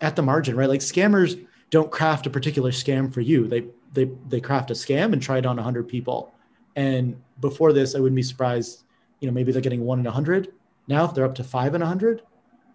[0.00, 0.68] at the margin, right?
[0.68, 3.46] Like scammers don't craft a particular scam for you.
[3.46, 6.33] They they they craft a scam and try it on 100 people.
[6.76, 8.84] And before this, I wouldn't be surprised,
[9.20, 10.52] you know, maybe they're getting 1 in a 100.
[10.88, 12.22] Now if they're up to 5 in a 100,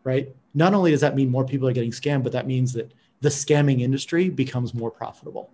[0.03, 0.33] right?
[0.53, 3.29] Not only does that mean more people are getting scammed, but that means that the
[3.29, 5.51] scamming industry becomes more profitable.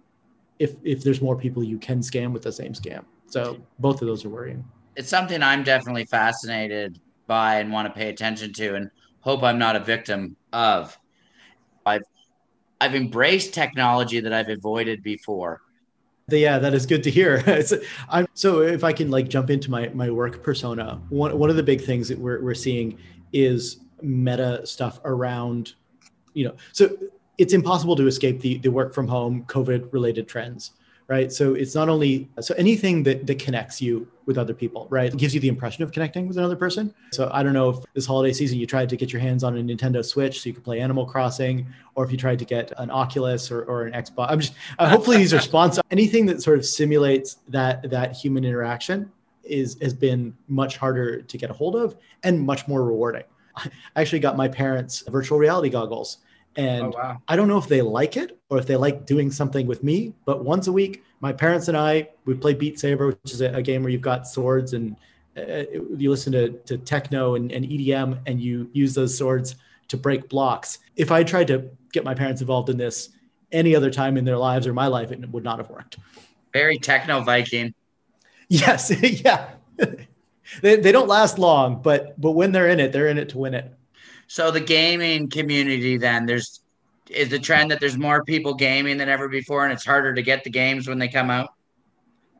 [0.59, 3.03] If if there's more people you can scam with the same scam.
[3.27, 4.63] So both of those are worrying.
[4.95, 9.59] It's something I'm definitely fascinated by and want to pay attention to and hope I'm
[9.59, 10.97] not a victim of.
[11.85, 12.03] I've
[12.79, 15.61] I've embraced technology that I've avoided before.
[16.27, 17.43] Yeah, that is good to hear.
[18.33, 21.63] So if I can like jump into my my work persona, one one of the
[21.63, 22.97] big things that we're we're seeing
[23.31, 25.73] is meta stuff around,
[26.33, 26.97] you know, so
[27.37, 30.71] it's impossible to escape the the work from home COVID related trends,
[31.07, 31.31] right?
[31.31, 35.13] So it's not only so anything that that connects you with other people, right?
[35.13, 36.93] It gives you the impression of connecting with another person.
[37.11, 39.57] So I don't know if this holiday season you tried to get your hands on
[39.57, 42.71] a Nintendo Switch so you could play Animal Crossing, or if you tried to get
[42.77, 44.31] an Oculus or, or an Xbox.
[44.31, 45.83] I'm just uh, hopefully these are sponsored.
[45.91, 49.11] Anything that sort of simulates that that human interaction
[49.43, 53.23] is has been much harder to get a hold of and much more rewarding.
[53.57, 56.17] I actually got my parents virtual reality goggles,
[56.55, 57.21] and wow.
[57.27, 60.13] I don't know if they like it or if they like doing something with me,
[60.25, 63.53] but once a week, my parents and I, we play Beat Saber, which is a,
[63.53, 64.95] a game where you've got swords and
[65.37, 65.63] uh,
[65.97, 69.55] you listen to, to techno and, and EDM and you use those swords
[69.89, 70.79] to break blocks.
[70.95, 73.09] If I tried to get my parents involved in this
[73.51, 75.97] any other time in their lives or my life, it would not have worked.
[76.53, 77.73] Very techno Viking.
[78.47, 78.91] Yes.
[79.23, 79.49] yeah.
[80.61, 83.37] they, they don't last long, but, but when they're in it, they're in it to
[83.37, 83.73] win it.
[84.27, 86.61] So the gaming community then there's
[87.09, 90.21] is the trend that there's more people gaming than ever before and it's harder to
[90.21, 91.53] get the games when they come out.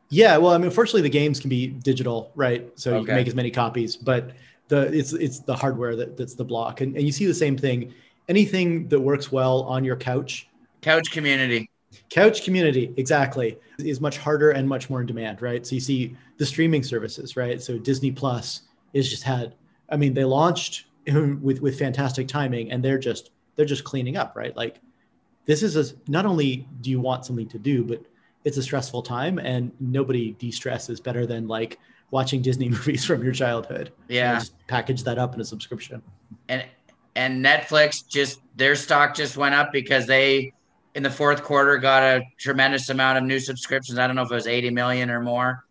[0.08, 2.68] Yeah, well, I mean, fortunately, the games can be digital, right?
[2.78, 4.32] So you can make as many copies, but
[4.68, 7.56] the it's it's the hardware that, that's the block, and, and you see the same
[7.56, 7.92] thing.
[8.28, 10.48] Anything that works well on your couch,
[10.82, 11.70] Couch community.
[12.10, 15.66] couch community, exactly, is much harder and much more in demand, right?
[15.66, 17.60] So you see the streaming services, right?
[17.60, 19.54] So Disney Plus is just had,
[19.90, 24.34] I mean, they launched with with fantastic timing, and they're just they're just cleaning up,
[24.36, 24.56] right?
[24.56, 24.80] Like
[25.44, 28.02] this is a not only do you want something to do, but
[28.44, 31.78] it's a stressful time, and nobody de-stresses better than like
[32.10, 33.92] watching Disney movies from your childhood.
[34.08, 34.34] Yeah.
[34.34, 36.02] just package that up in a subscription.
[36.48, 36.64] and
[37.14, 40.52] and Netflix just their stock just went up because they
[40.94, 43.98] in the fourth quarter got a tremendous amount of new subscriptions.
[43.98, 45.64] I don't know if it was 80 million or more.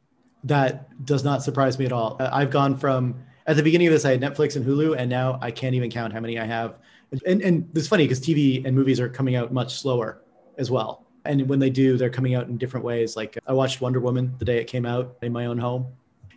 [0.43, 2.17] That does not surprise me at all.
[2.19, 3.15] I've gone from
[3.47, 5.89] at the beginning of this, I had Netflix and Hulu, and now I can't even
[5.89, 6.79] count how many I have.
[7.25, 10.21] And and it's funny because TV and movies are coming out much slower
[10.57, 11.05] as well.
[11.25, 13.15] And when they do, they're coming out in different ways.
[13.15, 15.87] Like I watched Wonder Woman the day it came out in my own home.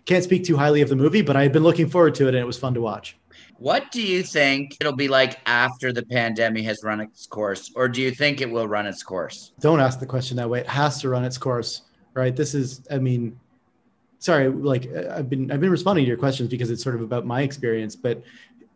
[0.05, 2.29] Can't speak too highly of the movie, but I had been looking forward to it,
[2.29, 3.19] and it was fun to watch.
[3.59, 7.89] What do you think it'll be like after the pandemic has run its course, or
[7.89, 9.53] do you think it will run its course?
[9.61, 10.61] Don't ask the question that way.
[10.61, 11.83] It has to run its course,
[12.15, 12.35] right?
[12.35, 13.39] This is, I mean,
[14.19, 17.03] sorry, like uh, I've been I've been responding to your questions because it's sort of
[17.03, 18.23] about my experience, but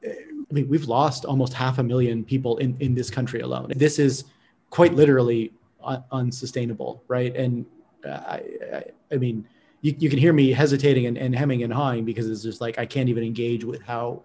[0.07, 3.73] uh, I mean, we've lost almost half a million people in in this country alone.
[3.77, 4.25] This is
[4.71, 5.53] quite literally
[5.85, 7.35] un- unsustainable, right?
[7.37, 7.67] And
[8.07, 9.47] uh, I, I, mean,
[9.83, 12.79] you, you can hear me hesitating and, and hemming and hawing because it's just like
[12.79, 14.23] I can't even engage with how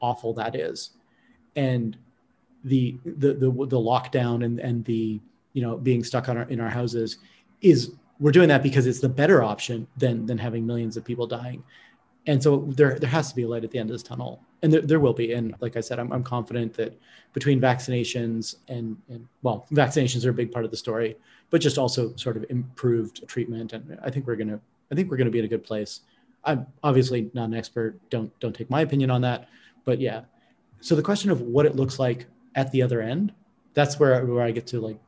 [0.00, 0.90] awful that is,
[1.56, 1.96] and
[2.64, 5.20] the the the, the lockdown and and the
[5.52, 7.18] you know being stuck on our, in our houses
[7.60, 11.26] is we're doing that because it's the better option than than having millions of people
[11.26, 11.64] dying.
[12.26, 14.42] And so there there has to be a light at the end of this tunnel.
[14.62, 15.32] And there, there will be.
[15.32, 16.98] And like i said i'm, I'm confident that
[17.32, 21.16] between vaccinations and, and well vaccinations are a big part of the story
[21.48, 23.72] but just also sort of improved treatment.
[23.72, 24.60] And i think we're going to
[24.92, 26.00] i think we're going to be in a good place.
[26.44, 27.98] I'm obviously not an expert.
[28.10, 29.48] Don't don't take my opinion on that.
[29.84, 30.22] But yeah.
[30.82, 33.32] So the question of what it looks like at the other end
[33.72, 34.98] that's where where i get to like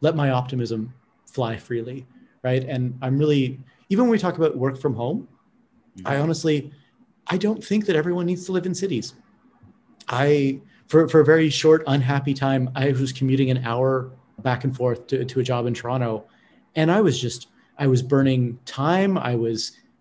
[0.00, 0.94] let my optimism
[1.26, 2.06] fly freely,
[2.46, 2.64] right?
[2.64, 5.26] And I'm really even when we talk about work from home,
[5.98, 6.06] mm-hmm.
[6.06, 6.70] I honestly
[7.26, 9.14] I don't think that everyone needs to live in cities.
[10.08, 14.76] I for for a very short unhappy time, I was commuting an hour back and
[14.76, 16.24] forth to, to a job in Toronto,
[16.76, 19.18] and I was just I was burning time.
[19.18, 19.58] I was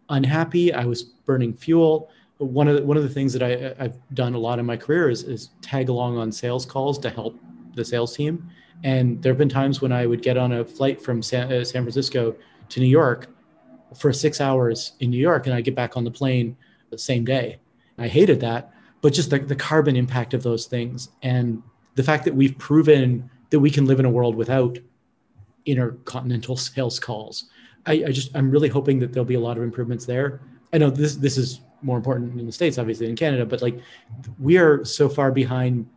[0.09, 0.71] unhappy.
[0.71, 2.11] I was burning fuel.
[2.37, 4.77] One of the, one of the things that I, I've done a lot in my
[4.77, 7.39] career is, is tag along on sales calls to help
[7.75, 8.49] the sales team.
[8.83, 11.63] And there have been times when I would get on a flight from San, uh,
[11.63, 12.35] San Francisco
[12.69, 13.27] to New York
[13.97, 16.57] for six hours in New York, and I get back on the plane
[16.89, 17.59] the same day.
[17.97, 21.63] I hated that, but just the, the carbon impact of those things and
[21.95, 24.77] the fact that we've proven that we can live in a world without
[25.65, 27.45] intercontinental sales calls.
[27.85, 30.41] I, I just I'm really hoping that there'll be a lot of improvements there.
[30.73, 33.79] I know this this is more important in the states, obviously, in Canada, but like
[34.39, 35.87] we are so far behind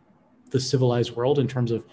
[0.51, 1.83] the civilized world in terms of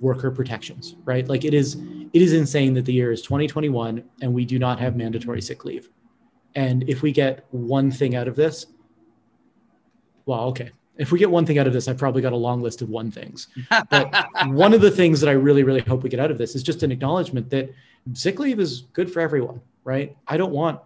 [0.00, 1.28] worker protections, right?
[1.28, 1.76] Like it is
[2.12, 5.64] it is insane that the year is 2021 and we do not have mandatory sick
[5.64, 5.90] leave.
[6.54, 8.66] And if we get one thing out of this,
[10.24, 10.70] well, okay.
[10.96, 12.88] If we get one thing out of this, I've probably got a long list of
[12.88, 13.48] one things.
[13.90, 16.54] But one of the things that I really, really hope we get out of this
[16.54, 17.70] is just an acknowledgement that
[18.14, 20.16] sick leave is good for everyone, right?
[20.26, 20.80] I don't want,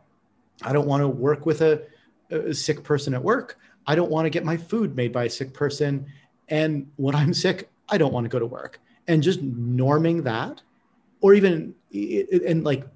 [0.62, 1.82] I don't want to work with a,
[2.30, 3.58] a sick person at work.
[3.86, 6.06] I don't want to get my food made by a sick person.
[6.48, 8.80] And when I'm sick, I don't want to go to work.
[9.10, 10.62] And just norming that,
[11.20, 11.74] or even
[12.46, 12.86] and like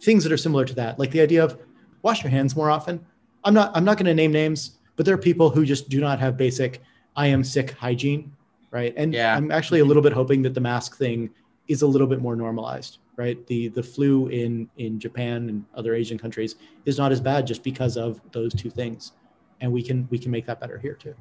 [0.00, 1.58] things that are similar to that, like the idea of
[2.02, 3.04] wash your hands more often.
[3.44, 6.00] I'm not, I'm not going to name names, but there are people who just do
[6.00, 6.80] not have basic
[7.16, 8.32] I am sick hygiene,
[8.70, 8.94] right?
[8.96, 9.36] And Yeah.
[9.36, 11.30] I'm actually a little bit hoping that the mask thing
[11.68, 13.46] is a little bit more normalized, right?
[13.46, 17.62] The the flu in in Japan and other Asian countries is not as bad just
[17.62, 19.12] because of those two things,
[19.60, 21.14] and we can we can make that better here too.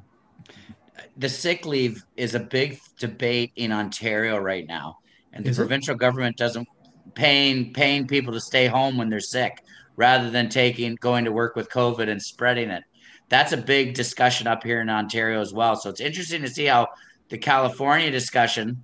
[1.17, 4.99] The sick leave is a big debate in Ontario right now,
[5.31, 5.61] and the Is it?
[5.61, 6.67] provincial government doesn't
[7.15, 9.63] paying paying people to stay home when they're sick
[9.95, 12.83] rather than taking going to work with COVID and spreading it.
[13.29, 15.75] That's a big discussion up here in Ontario as well.
[15.75, 16.87] So it's interesting to see how
[17.29, 18.83] the California discussion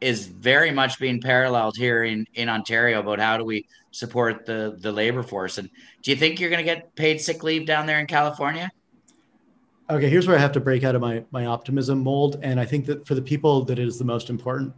[0.00, 4.76] is very much being paralleled here in, in Ontario about how do we support the
[4.80, 5.58] the labor force.
[5.58, 5.68] And
[6.02, 8.70] do you think you're going to get paid sick leave down there in California?
[9.90, 12.64] Okay, here's where I have to break out of my my optimism mold, and I
[12.64, 14.72] think that for the people that it is the most important,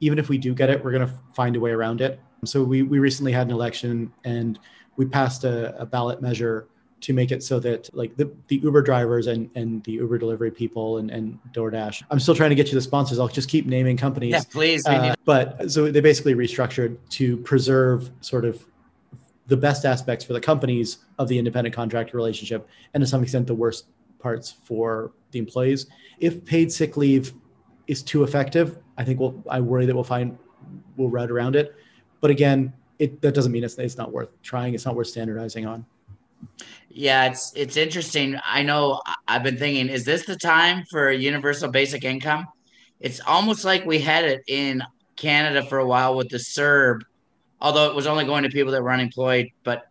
[0.00, 2.20] even if we do get it, we're going to find a way around it.
[2.44, 4.58] So we we recently had an election, and
[4.96, 6.66] we passed a, a ballot measure
[6.98, 10.50] to make it so that like the, the Uber drivers and and the Uber delivery
[10.50, 12.02] people and and DoorDash.
[12.10, 13.20] I'm still trying to get you the sponsors.
[13.20, 14.32] I'll just keep naming companies.
[14.32, 14.84] Yes, please.
[14.84, 18.66] Uh, but so they basically restructured to preserve sort of
[19.46, 23.46] the best aspects for the companies of the independent contractor relationship and to some extent
[23.46, 23.86] the worst
[24.18, 25.86] parts for the employees
[26.18, 27.34] if paid sick leave
[27.86, 30.36] is too effective i think we'll i worry that we'll find
[30.96, 31.74] we'll route around it
[32.20, 35.66] but again it that doesn't mean it's, it's not worth trying it's not worth standardizing
[35.66, 35.84] on
[36.88, 38.38] Yeah, it's it's interesting.
[38.46, 42.46] I know I've been thinking, is this the time for universal basic income?
[43.00, 44.82] It's almost like we had it in
[45.16, 47.02] Canada for a while with the CERB,
[47.60, 49.50] although it was only going to people that were unemployed.
[49.62, 49.88] But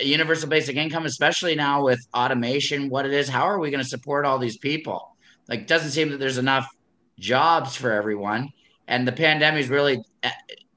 [0.00, 3.88] universal basic income, especially now with automation, what it is, how are we going to
[3.88, 5.16] support all these people?
[5.48, 6.68] Like, doesn't seem that there's enough
[7.18, 8.50] jobs for everyone,
[8.88, 10.30] and the pandemic has really uh,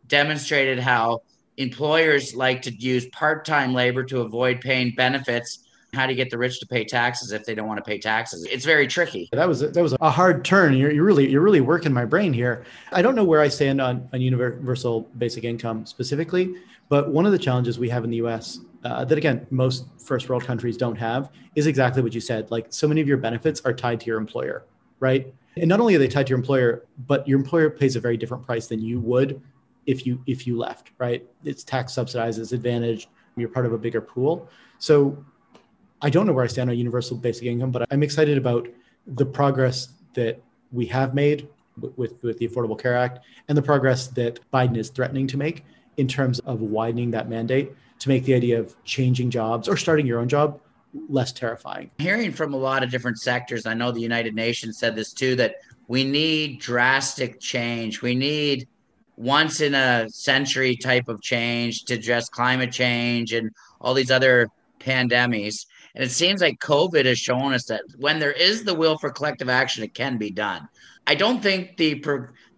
[0.07, 1.21] demonstrated how
[1.57, 5.63] employers like to use part-time labor to avoid paying benefits.
[5.93, 7.97] How do you get the rich to pay taxes if they don't want to pay
[7.97, 8.45] taxes?
[8.51, 9.29] It's very tricky.
[9.31, 10.75] That was that was a hard turn.
[10.75, 12.65] You're, you're really you're really working my brain here.
[12.91, 16.55] I don't know where i stand on, on universal basic income specifically
[16.89, 20.29] but one of the challenges we have in the us uh, that again most first
[20.29, 23.61] world countries don't have is exactly what you said like so many of your benefits
[23.65, 24.65] are tied to your employer
[24.99, 25.31] right?
[25.57, 28.17] And not only are they tied to your employer but your employer pays a very
[28.17, 29.41] different price than you would
[29.85, 31.25] if you if you left right?
[31.43, 34.49] It's tax subsidized it's advantaged you're part of a bigger pool.
[34.79, 35.23] So
[36.01, 38.67] I don't know where I stand on universal basic income, but I'm excited about
[39.05, 40.41] the progress that
[40.71, 41.47] we have made
[41.79, 45.37] with, with, with the Affordable Care Act and the progress that Biden is threatening to
[45.37, 45.63] make
[45.97, 50.05] in terms of widening that mandate to make the idea of changing jobs or starting
[50.05, 50.59] your own job
[51.09, 51.91] less terrifying.
[51.99, 55.35] hearing from a lot of different sectors i know the united nations said this too
[55.35, 55.55] that
[55.87, 58.67] we need drastic change we need
[59.15, 64.47] once in a century type of change to address climate change and all these other
[64.79, 65.65] pandemics
[65.97, 69.09] and it seems like COVID has shown us that when there is the will for
[69.09, 70.69] collective action, it can be done.
[71.07, 71.95] I don't think the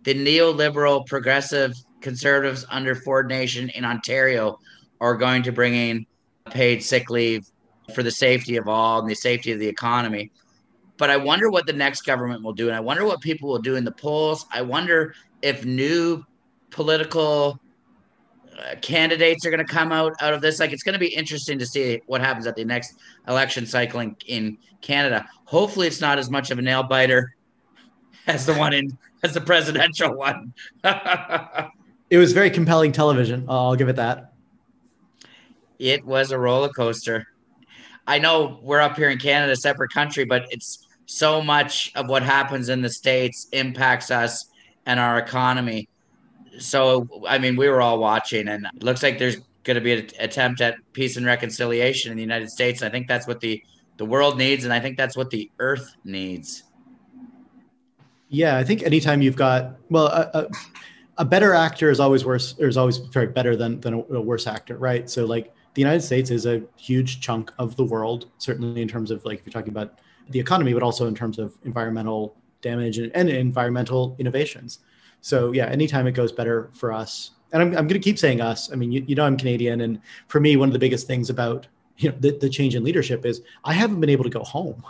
[0.04, 4.60] the neoliberal progressive conservatives under Ford Nation in Ontario
[5.02, 6.06] are going to bring in
[6.50, 7.45] paid sick leave
[7.93, 10.32] for the safety of all and the safety of the economy.
[10.97, 13.62] But I wonder what the next government will do, and I wonder what people will
[13.62, 14.45] do in the polls.
[14.52, 16.26] I wonder if new
[16.72, 17.60] political
[18.58, 20.60] uh, candidates are going to come out out of this.
[20.60, 22.95] Like it's going to be interesting to see what happens at the next
[23.28, 25.28] election cycle in, in Canada.
[25.45, 27.34] Hopefully, it's not as much of a nail biter
[28.28, 30.54] as the one in as the presidential one.
[32.10, 33.45] It was very compelling television.
[33.47, 34.34] I'll give it that.
[35.78, 37.28] it was a roller coaster.
[38.07, 42.24] I know we're up here in Canada, separate country, but it's so much of what
[42.24, 44.45] happens in the states impacts us
[44.86, 45.88] and our economy.
[46.57, 49.93] So, I mean, we were all watching, and it looks like there's going to be
[49.93, 52.82] an attempt at peace and reconciliation in the United States.
[52.82, 53.64] I think that's what the
[53.97, 56.64] the world needs, and I think that's what the Earth needs.
[58.30, 60.47] Yeah, I think anytime you've got well, a, a,
[61.20, 64.22] a better actor is always worse, or is always very better than than a, a
[64.22, 65.09] worse actor, right?
[65.09, 69.11] So like the United States is a huge chunk of the world, certainly in terms
[69.11, 69.99] of like if you're talking about
[70.30, 74.80] the economy, but also in terms of environmental damage and, and environmental innovations.
[75.22, 78.39] So yeah, anytime it goes better for us, and I'm, I'm going to keep saying
[78.39, 78.72] us.
[78.72, 81.30] I mean, you, you know, I'm Canadian, and for me, one of the biggest things
[81.30, 81.67] about
[81.97, 84.84] you know the, the change in leadership is I haven't been able to go home,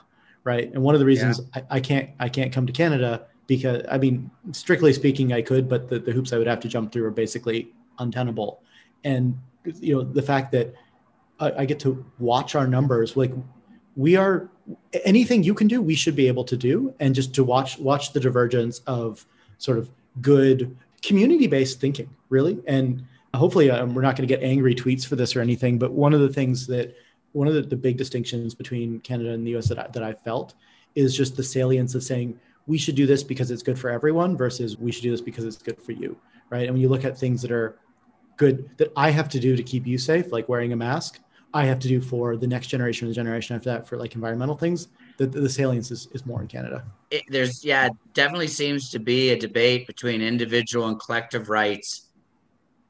[0.43, 0.71] right?
[0.71, 3.97] And one of the reasons I, I can't I can't come to Canada because I
[3.97, 7.05] mean, strictly speaking, I could, but the, the hoops I would have to jump through
[7.05, 8.61] are basically untenable.
[9.03, 9.37] And
[9.81, 10.75] you know, the fact that
[11.39, 13.33] I, I get to watch our numbers, like
[13.95, 14.49] we are
[15.03, 18.13] anything you can do, we should be able to do, and just to watch watch
[18.13, 19.25] the divergence of
[19.57, 19.89] sort of
[20.21, 22.59] good community-based thinking, really.
[22.67, 25.79] And hopefully, um, we're not going to get angry tweets for this or anything.
[25.79, 26.95] But one of the things that
[27.31, 30.13] one of the, the big distinctions between Canada and the US that I, that I
[30.13, 30.53] felt
[30.93, 32.39] is just the salience of saying
[32.69, 35.43] we should do this because it's good for everyone versus we should do this because
[35.43, 36.15] it's good for you,
[36.51, 36.65] right?
[36.65, 37.79] And when you look at things that are
[38.37, 41.19] good that I have to do to keep you safe, like wearing a mask,
[41.51, 44.13] I have to do for the next generation or the generation after that for like
[44.13, 44.89] environmental things.
[45.17, 46.85] The, the salience is, is more in Canada.
[47.09, 52.08] It, there's yeah, definitely seems to be a debate between individual and collective rights,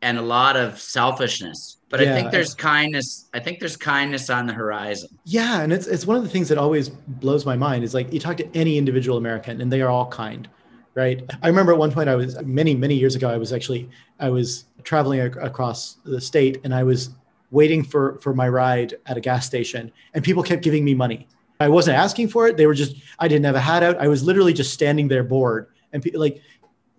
[0.01, 1.77] and a lot of selfishness.
[1.89, 3.29] But I think there's kindness.
[3.33, 5.09] I think there's kindness on the horizon.
[5.25, 8.13] Yeah, and it's it's one of the things that always blows my mind is like
[8.13, 10.47] you talk to any individual American and they are all kind,
[10.93, 11.23] right?
[11.41, 13.89] I remember at one point I was many many years ago I was actually
[14.19, 17.09] I was traveling ac- across the state and I was
[17.49, 21.27] waiting for for my ride at a gas station and people kept giving me money.
[21.59, 22.55] I wasn't asking for it.
[22.55, 23.97] They were just I didn't have a hat out.
[23.97, 26.39] I was literally just standing there bored and pe- like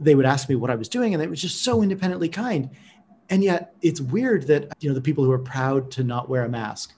[0.00, 2.70] they would ask me what I was doing and it was just so independently kind.
[3.30, 6.44] And yet it's weird that you know the people who are proud to not wear
[6.44, 6.94] a mask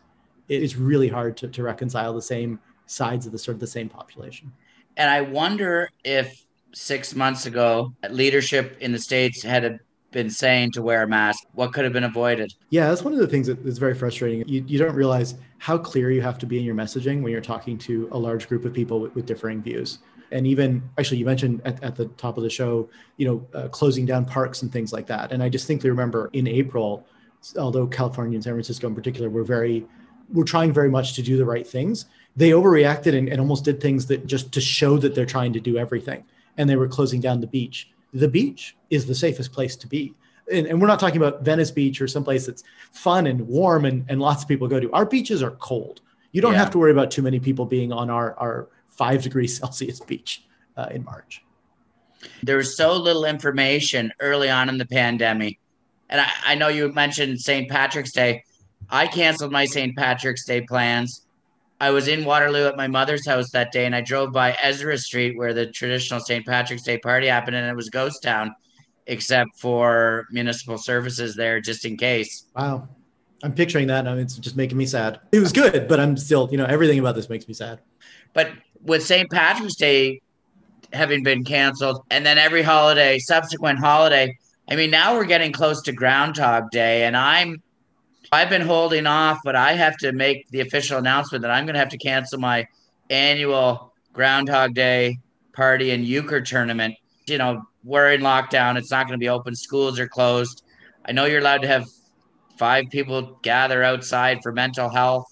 [0.48, 3.88] it's really hard to, to reconcile the same sides of the sort of the same
[3.88, 4.52] population.
[4.96, 9.80] And I wonder if six months ago, leadership in the states had
[10.10, 12.52] been saying to wear a mask, what could have been avoided?
[12.68, 14.46] Yeah, that's one of the things that is very frustrating.
[14.46, 17.40] You, you don't realize how clear you have to be in your messaging when you're
[17.40, 20.00] talking to a large group of people with, with differing views.
[20.32, 23.68] And even actually, you mentioned at, at the top of the show, you know, uh,
[23.68, 25.32] closing down parks and things like that.
[25.32, 27.06] And I distinctly remember in April,
[27.58, 29.86] although California and San Francisco in particular were very,
[30.32, 32.06] were trying very much to do the right things.
[32.36, 35.60] They overreacted and, and almost did things that just to show that they're trying to
[35.60, 36.24] do everything.
[36.56, 37.90] And they were closing down the beach.
[38.14, 40.14] The beach is the safest place to be.
[40.50, 44.04] And, and we're not talking about Venice Beach or someplace that's fun and warm and,
[44.08, 44.90] and lots of people go to.
[44.92, 46.00] Our beaches are cold.
[46.32, 46.58] You don't Yeah.
[46.58, 50.44] have to worry about too many people being on our, our five degrees Celsius beach
[50.76, 51.42] uh, in March.
[52.42, 55.58] There was so little information early on in the pandemic.
[56.08, 57.68] And I, I know you mentioned St.
[57.70, 58.44] Patrick's Day.
[58.90, 59.96] I canceled my St.
[59.96, 61.26] Patrick's Day plans.
[61.80, 64.96] I was in Waterloo at my mother's house that day, and I drove by Ezra
[64.98, 66.46] Street where the traditional St.
[66.46, 68.54] Patrick's Day party happened, and it was ghost town,
[69.08, 72.44] except for municipal services there just in case.
[72.54, 72.88] Wow.
[73.42, 74.06] I'm picturing that.
[74.06, 75.18] and it's just making me sad.
[75.32, 77.80] It was good, but I'm still, you know, everything about this makes me sad.
[78.32, 78.52] But
[78.82, 79.30] with St.
[79.30, 80.20] Patrick's Day
[80.92, 84.36] having been canceled, and then every holiday, subsequent holiday,
[84.68, 87.62] I mean, now we're getting close to Groundhog Day, and I'm
[88.30, 91.74] I've been holding off, but I have to make the official announcement that I'm going
[91.74, 92.66] to have to cancel my
[93.10, 95.18] annual Groundhog Day
[95.52, 96.94] party and euchre tournament.
[97.26, 99.54] You know, we're in lockdown; it's not going to be open.
[99.54, 100.62] Schools are closed.
[101.04, 101.86] I know you're allowed to have
[102.56, 105.26] five people gather outside for mental health,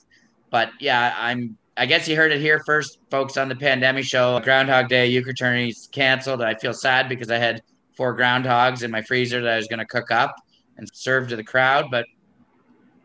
[0.51, 4.39] but yeah, I'm I guess you heard it here first, folks, on the pandemic show.
[4.41, 6.43] Groundhog Day euchre tourney is canceled.
[6.43, 7.62] I feel sad because I had
[7.97, 10.37] four groundhogs in my freezer that I was going to cook up
[10.76, 12.05] and serve to the crowd, but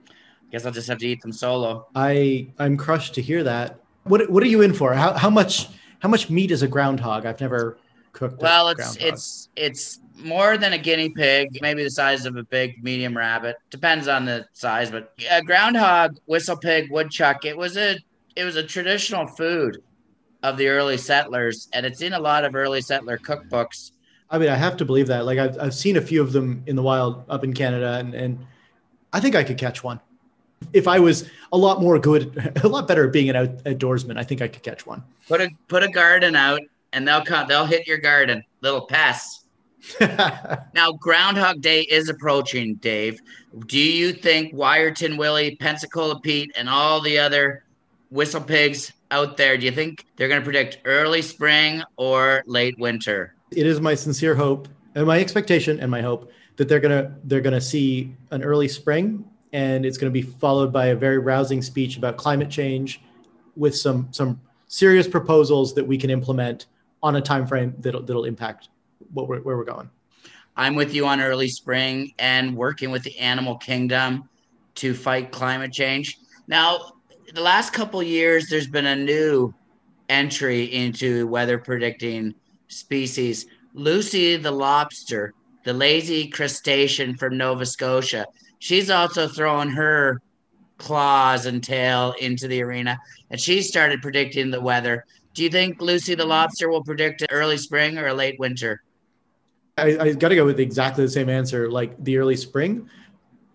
[0.09, 1.87] I guess I'll just have to eat them solo.
[1.95, 3.79] I I'm crushed to hear that.
[4.03, 4.93] What what are you in for?
[4.93, 5.69] How how much
[5.99, 7.25] how much meat is a groundhog?
[7.25, 7.77] I've never
[8.11, 8.41] cooked.
[8.41, 9.13] a Well, it's groundhog.
[9.13, 13.55] it's it's more than a guinea pig, maybe the size of a big medium rabbit.
[13.69, 17.45] Depends on the size, but a groundhog, whistle pig, woodchuck.
[17.45, 17.95] It was a
[18.35, 19.81] it was a traditional food
[20.43, 23.91] of the early settlers, and it's in a lot of early settler cookbooks.
[24.29, 25.25] I mean, I have to believe that.
[25.25, 28.13] Like I've, I've seen a few of them in the wild up in Canada, and,
[28.13, 28.45] and
[29.13, 29.99] I think I could catch one.
[30.73, 34.17] If I was a lot more good, a lot better at being an out, outdoorsman,
[34.17, 35.03] I think I could catch one.
[35.27, 36.61] Put a put a garden out,
[36.93, 37.47] and they'll come.
[37.47, 38.43] They'll hit your garden.
[38.61, 39.41] Little pests.
[40.73, 43.21] Now, Groundhog Day is approaching, Dave.
[43.67, 47.64] Do you think Wiarton Willie, Pensacola Pete, and all the other
[48.09, 52.77] whistle pigs out there, do you think they're going to predict early spring or late
[52.77, 53.35] winter?
[53.51, 57.41] it is my sincere hope and my expectation and my hope that they're gonna they're
[57.41, 61.97] gonna see an early spring and it's gonna be followed by a very rousing speech
[61.97, 63.01] about climate change
[63.55, 66.67] with some some serious proposals that we can implement
[67.03, 68.69] on a time frame that'll that'll impact
[69.13, 69.89] what we're, where we're going.
[70.57, 74.29] I'm with you on early spring and working with the animal kingdom
[74.75, 76.17] to fight climate change.
[76.47, 76.93] Now,
[77.33, 79.53] the last couple years, there's been a new
[80.09, 82.35] entry into weather predicting
[82.67, 83.47] species.
[83.73, 88.25] Lucy the lobster, the lazy crustacean from Nova Scotia.
[88.59, 90.21] She's also throwing her
[90.77, 92.99] claws and tail into the arena,
[93.31, 95.05] and she started predicting the weather.
[95.33, 98.81] Do you think Lucy the lobster will predict an early spring or a late winter?
[99.77, 102.89] I, I got to go with exactly the same answer, like the early spring.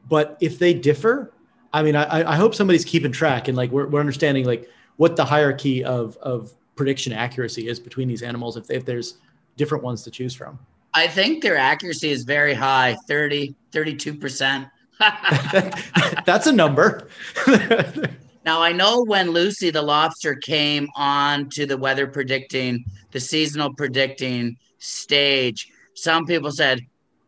[0.09, 1.33] But if they differ,
[1.73, 5.17] I mean, I, I hope somebody's keeping track and like we're, we're understanding like what
[5.17, 8.57] the hierarchy of of prediction accuracy is between these animals.
[8.57, 9.19] If if there's
[9.57, 10.59] different ones to choose from.
[10.95, 14.71] I think their accuracy is very high 30, 32%.
[16.25, 17.09] That's a number.
[18.45, 23.75] Now I know when Lucy the lobster came on to the weather predicting, the seasonal
[23.75, 26.81] predicting stage, some people said,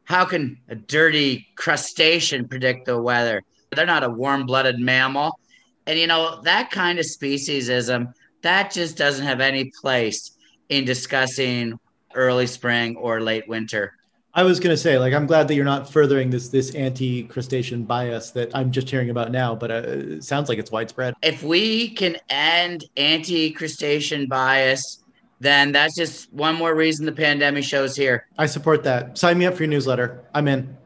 [0.05, 3.43] "How can a dirty crustacean predict the weather?
[3.75, 5.39] They're not a warm-blooded mammal."
[5.87, 8.13] And you know, that kind of speciesism,
[8.43, 10.33] that just doesn't have any place
[10.69, 11.79] in discussing
[12.15, 13.95] early spring or late winter.
[14.35, 17.25] I was going to say, like, I'm glad that you're not furthering this this anti
[17.25, 21.15] crustacean bias that I'm just hearing about now, but uh, it sounds like it's widespread.
[21.23, 25.05] If we can end anti-crustacean bias,
[25.41, 28.27] then that's just one more reason the pandemic shows here.
[28.39, 29.19] I support that.
[29.19, 30.25] Sign me up for your newsletter.
[30.35, 30.79] I'm in.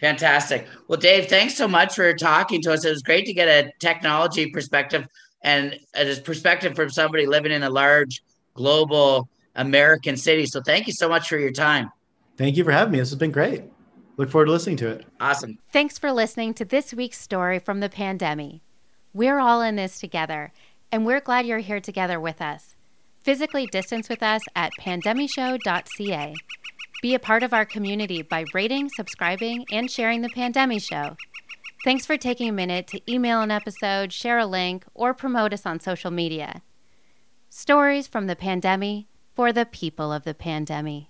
[0.00, 0.66] Fantastic.
[0.88, 2.84] Well, Dave, thanks so much for talking to us.
[2.84, 5.06] It was great to get a technology perspective
[5.42, 8.22] and a perspective from somebody living in a large
[8.54, 10.46] global American city.
[10.46, 11.90] So thank you so much for your time.
[12.36, 12.98] Thank you for having me.
[12.98, 13.62] This has been great.
[14.18, 15.06] Look forward to listening to it.
[15.20, 15.58] Awesome.
[15.72, 18.60] Thanks for listening to this week's story from the pandemic.
[19.12, 20.52] We're all in this together,
[20.92, 22.74] and we're glad you're here together with us.
[23.20, 26.34] Physically distance with us at pandemicshow.ca.
[27.02, 31.16] Be a part of our community by rating, subscribing, and sharing the Pandemic Show.
[31.84, 35.66] Thanks for taking a minute to email an episode, share a link, or promote us
[35.66, 36.62] on social media.
[37.50, 41.04] Stories from the pandemic for the people of the pandemic.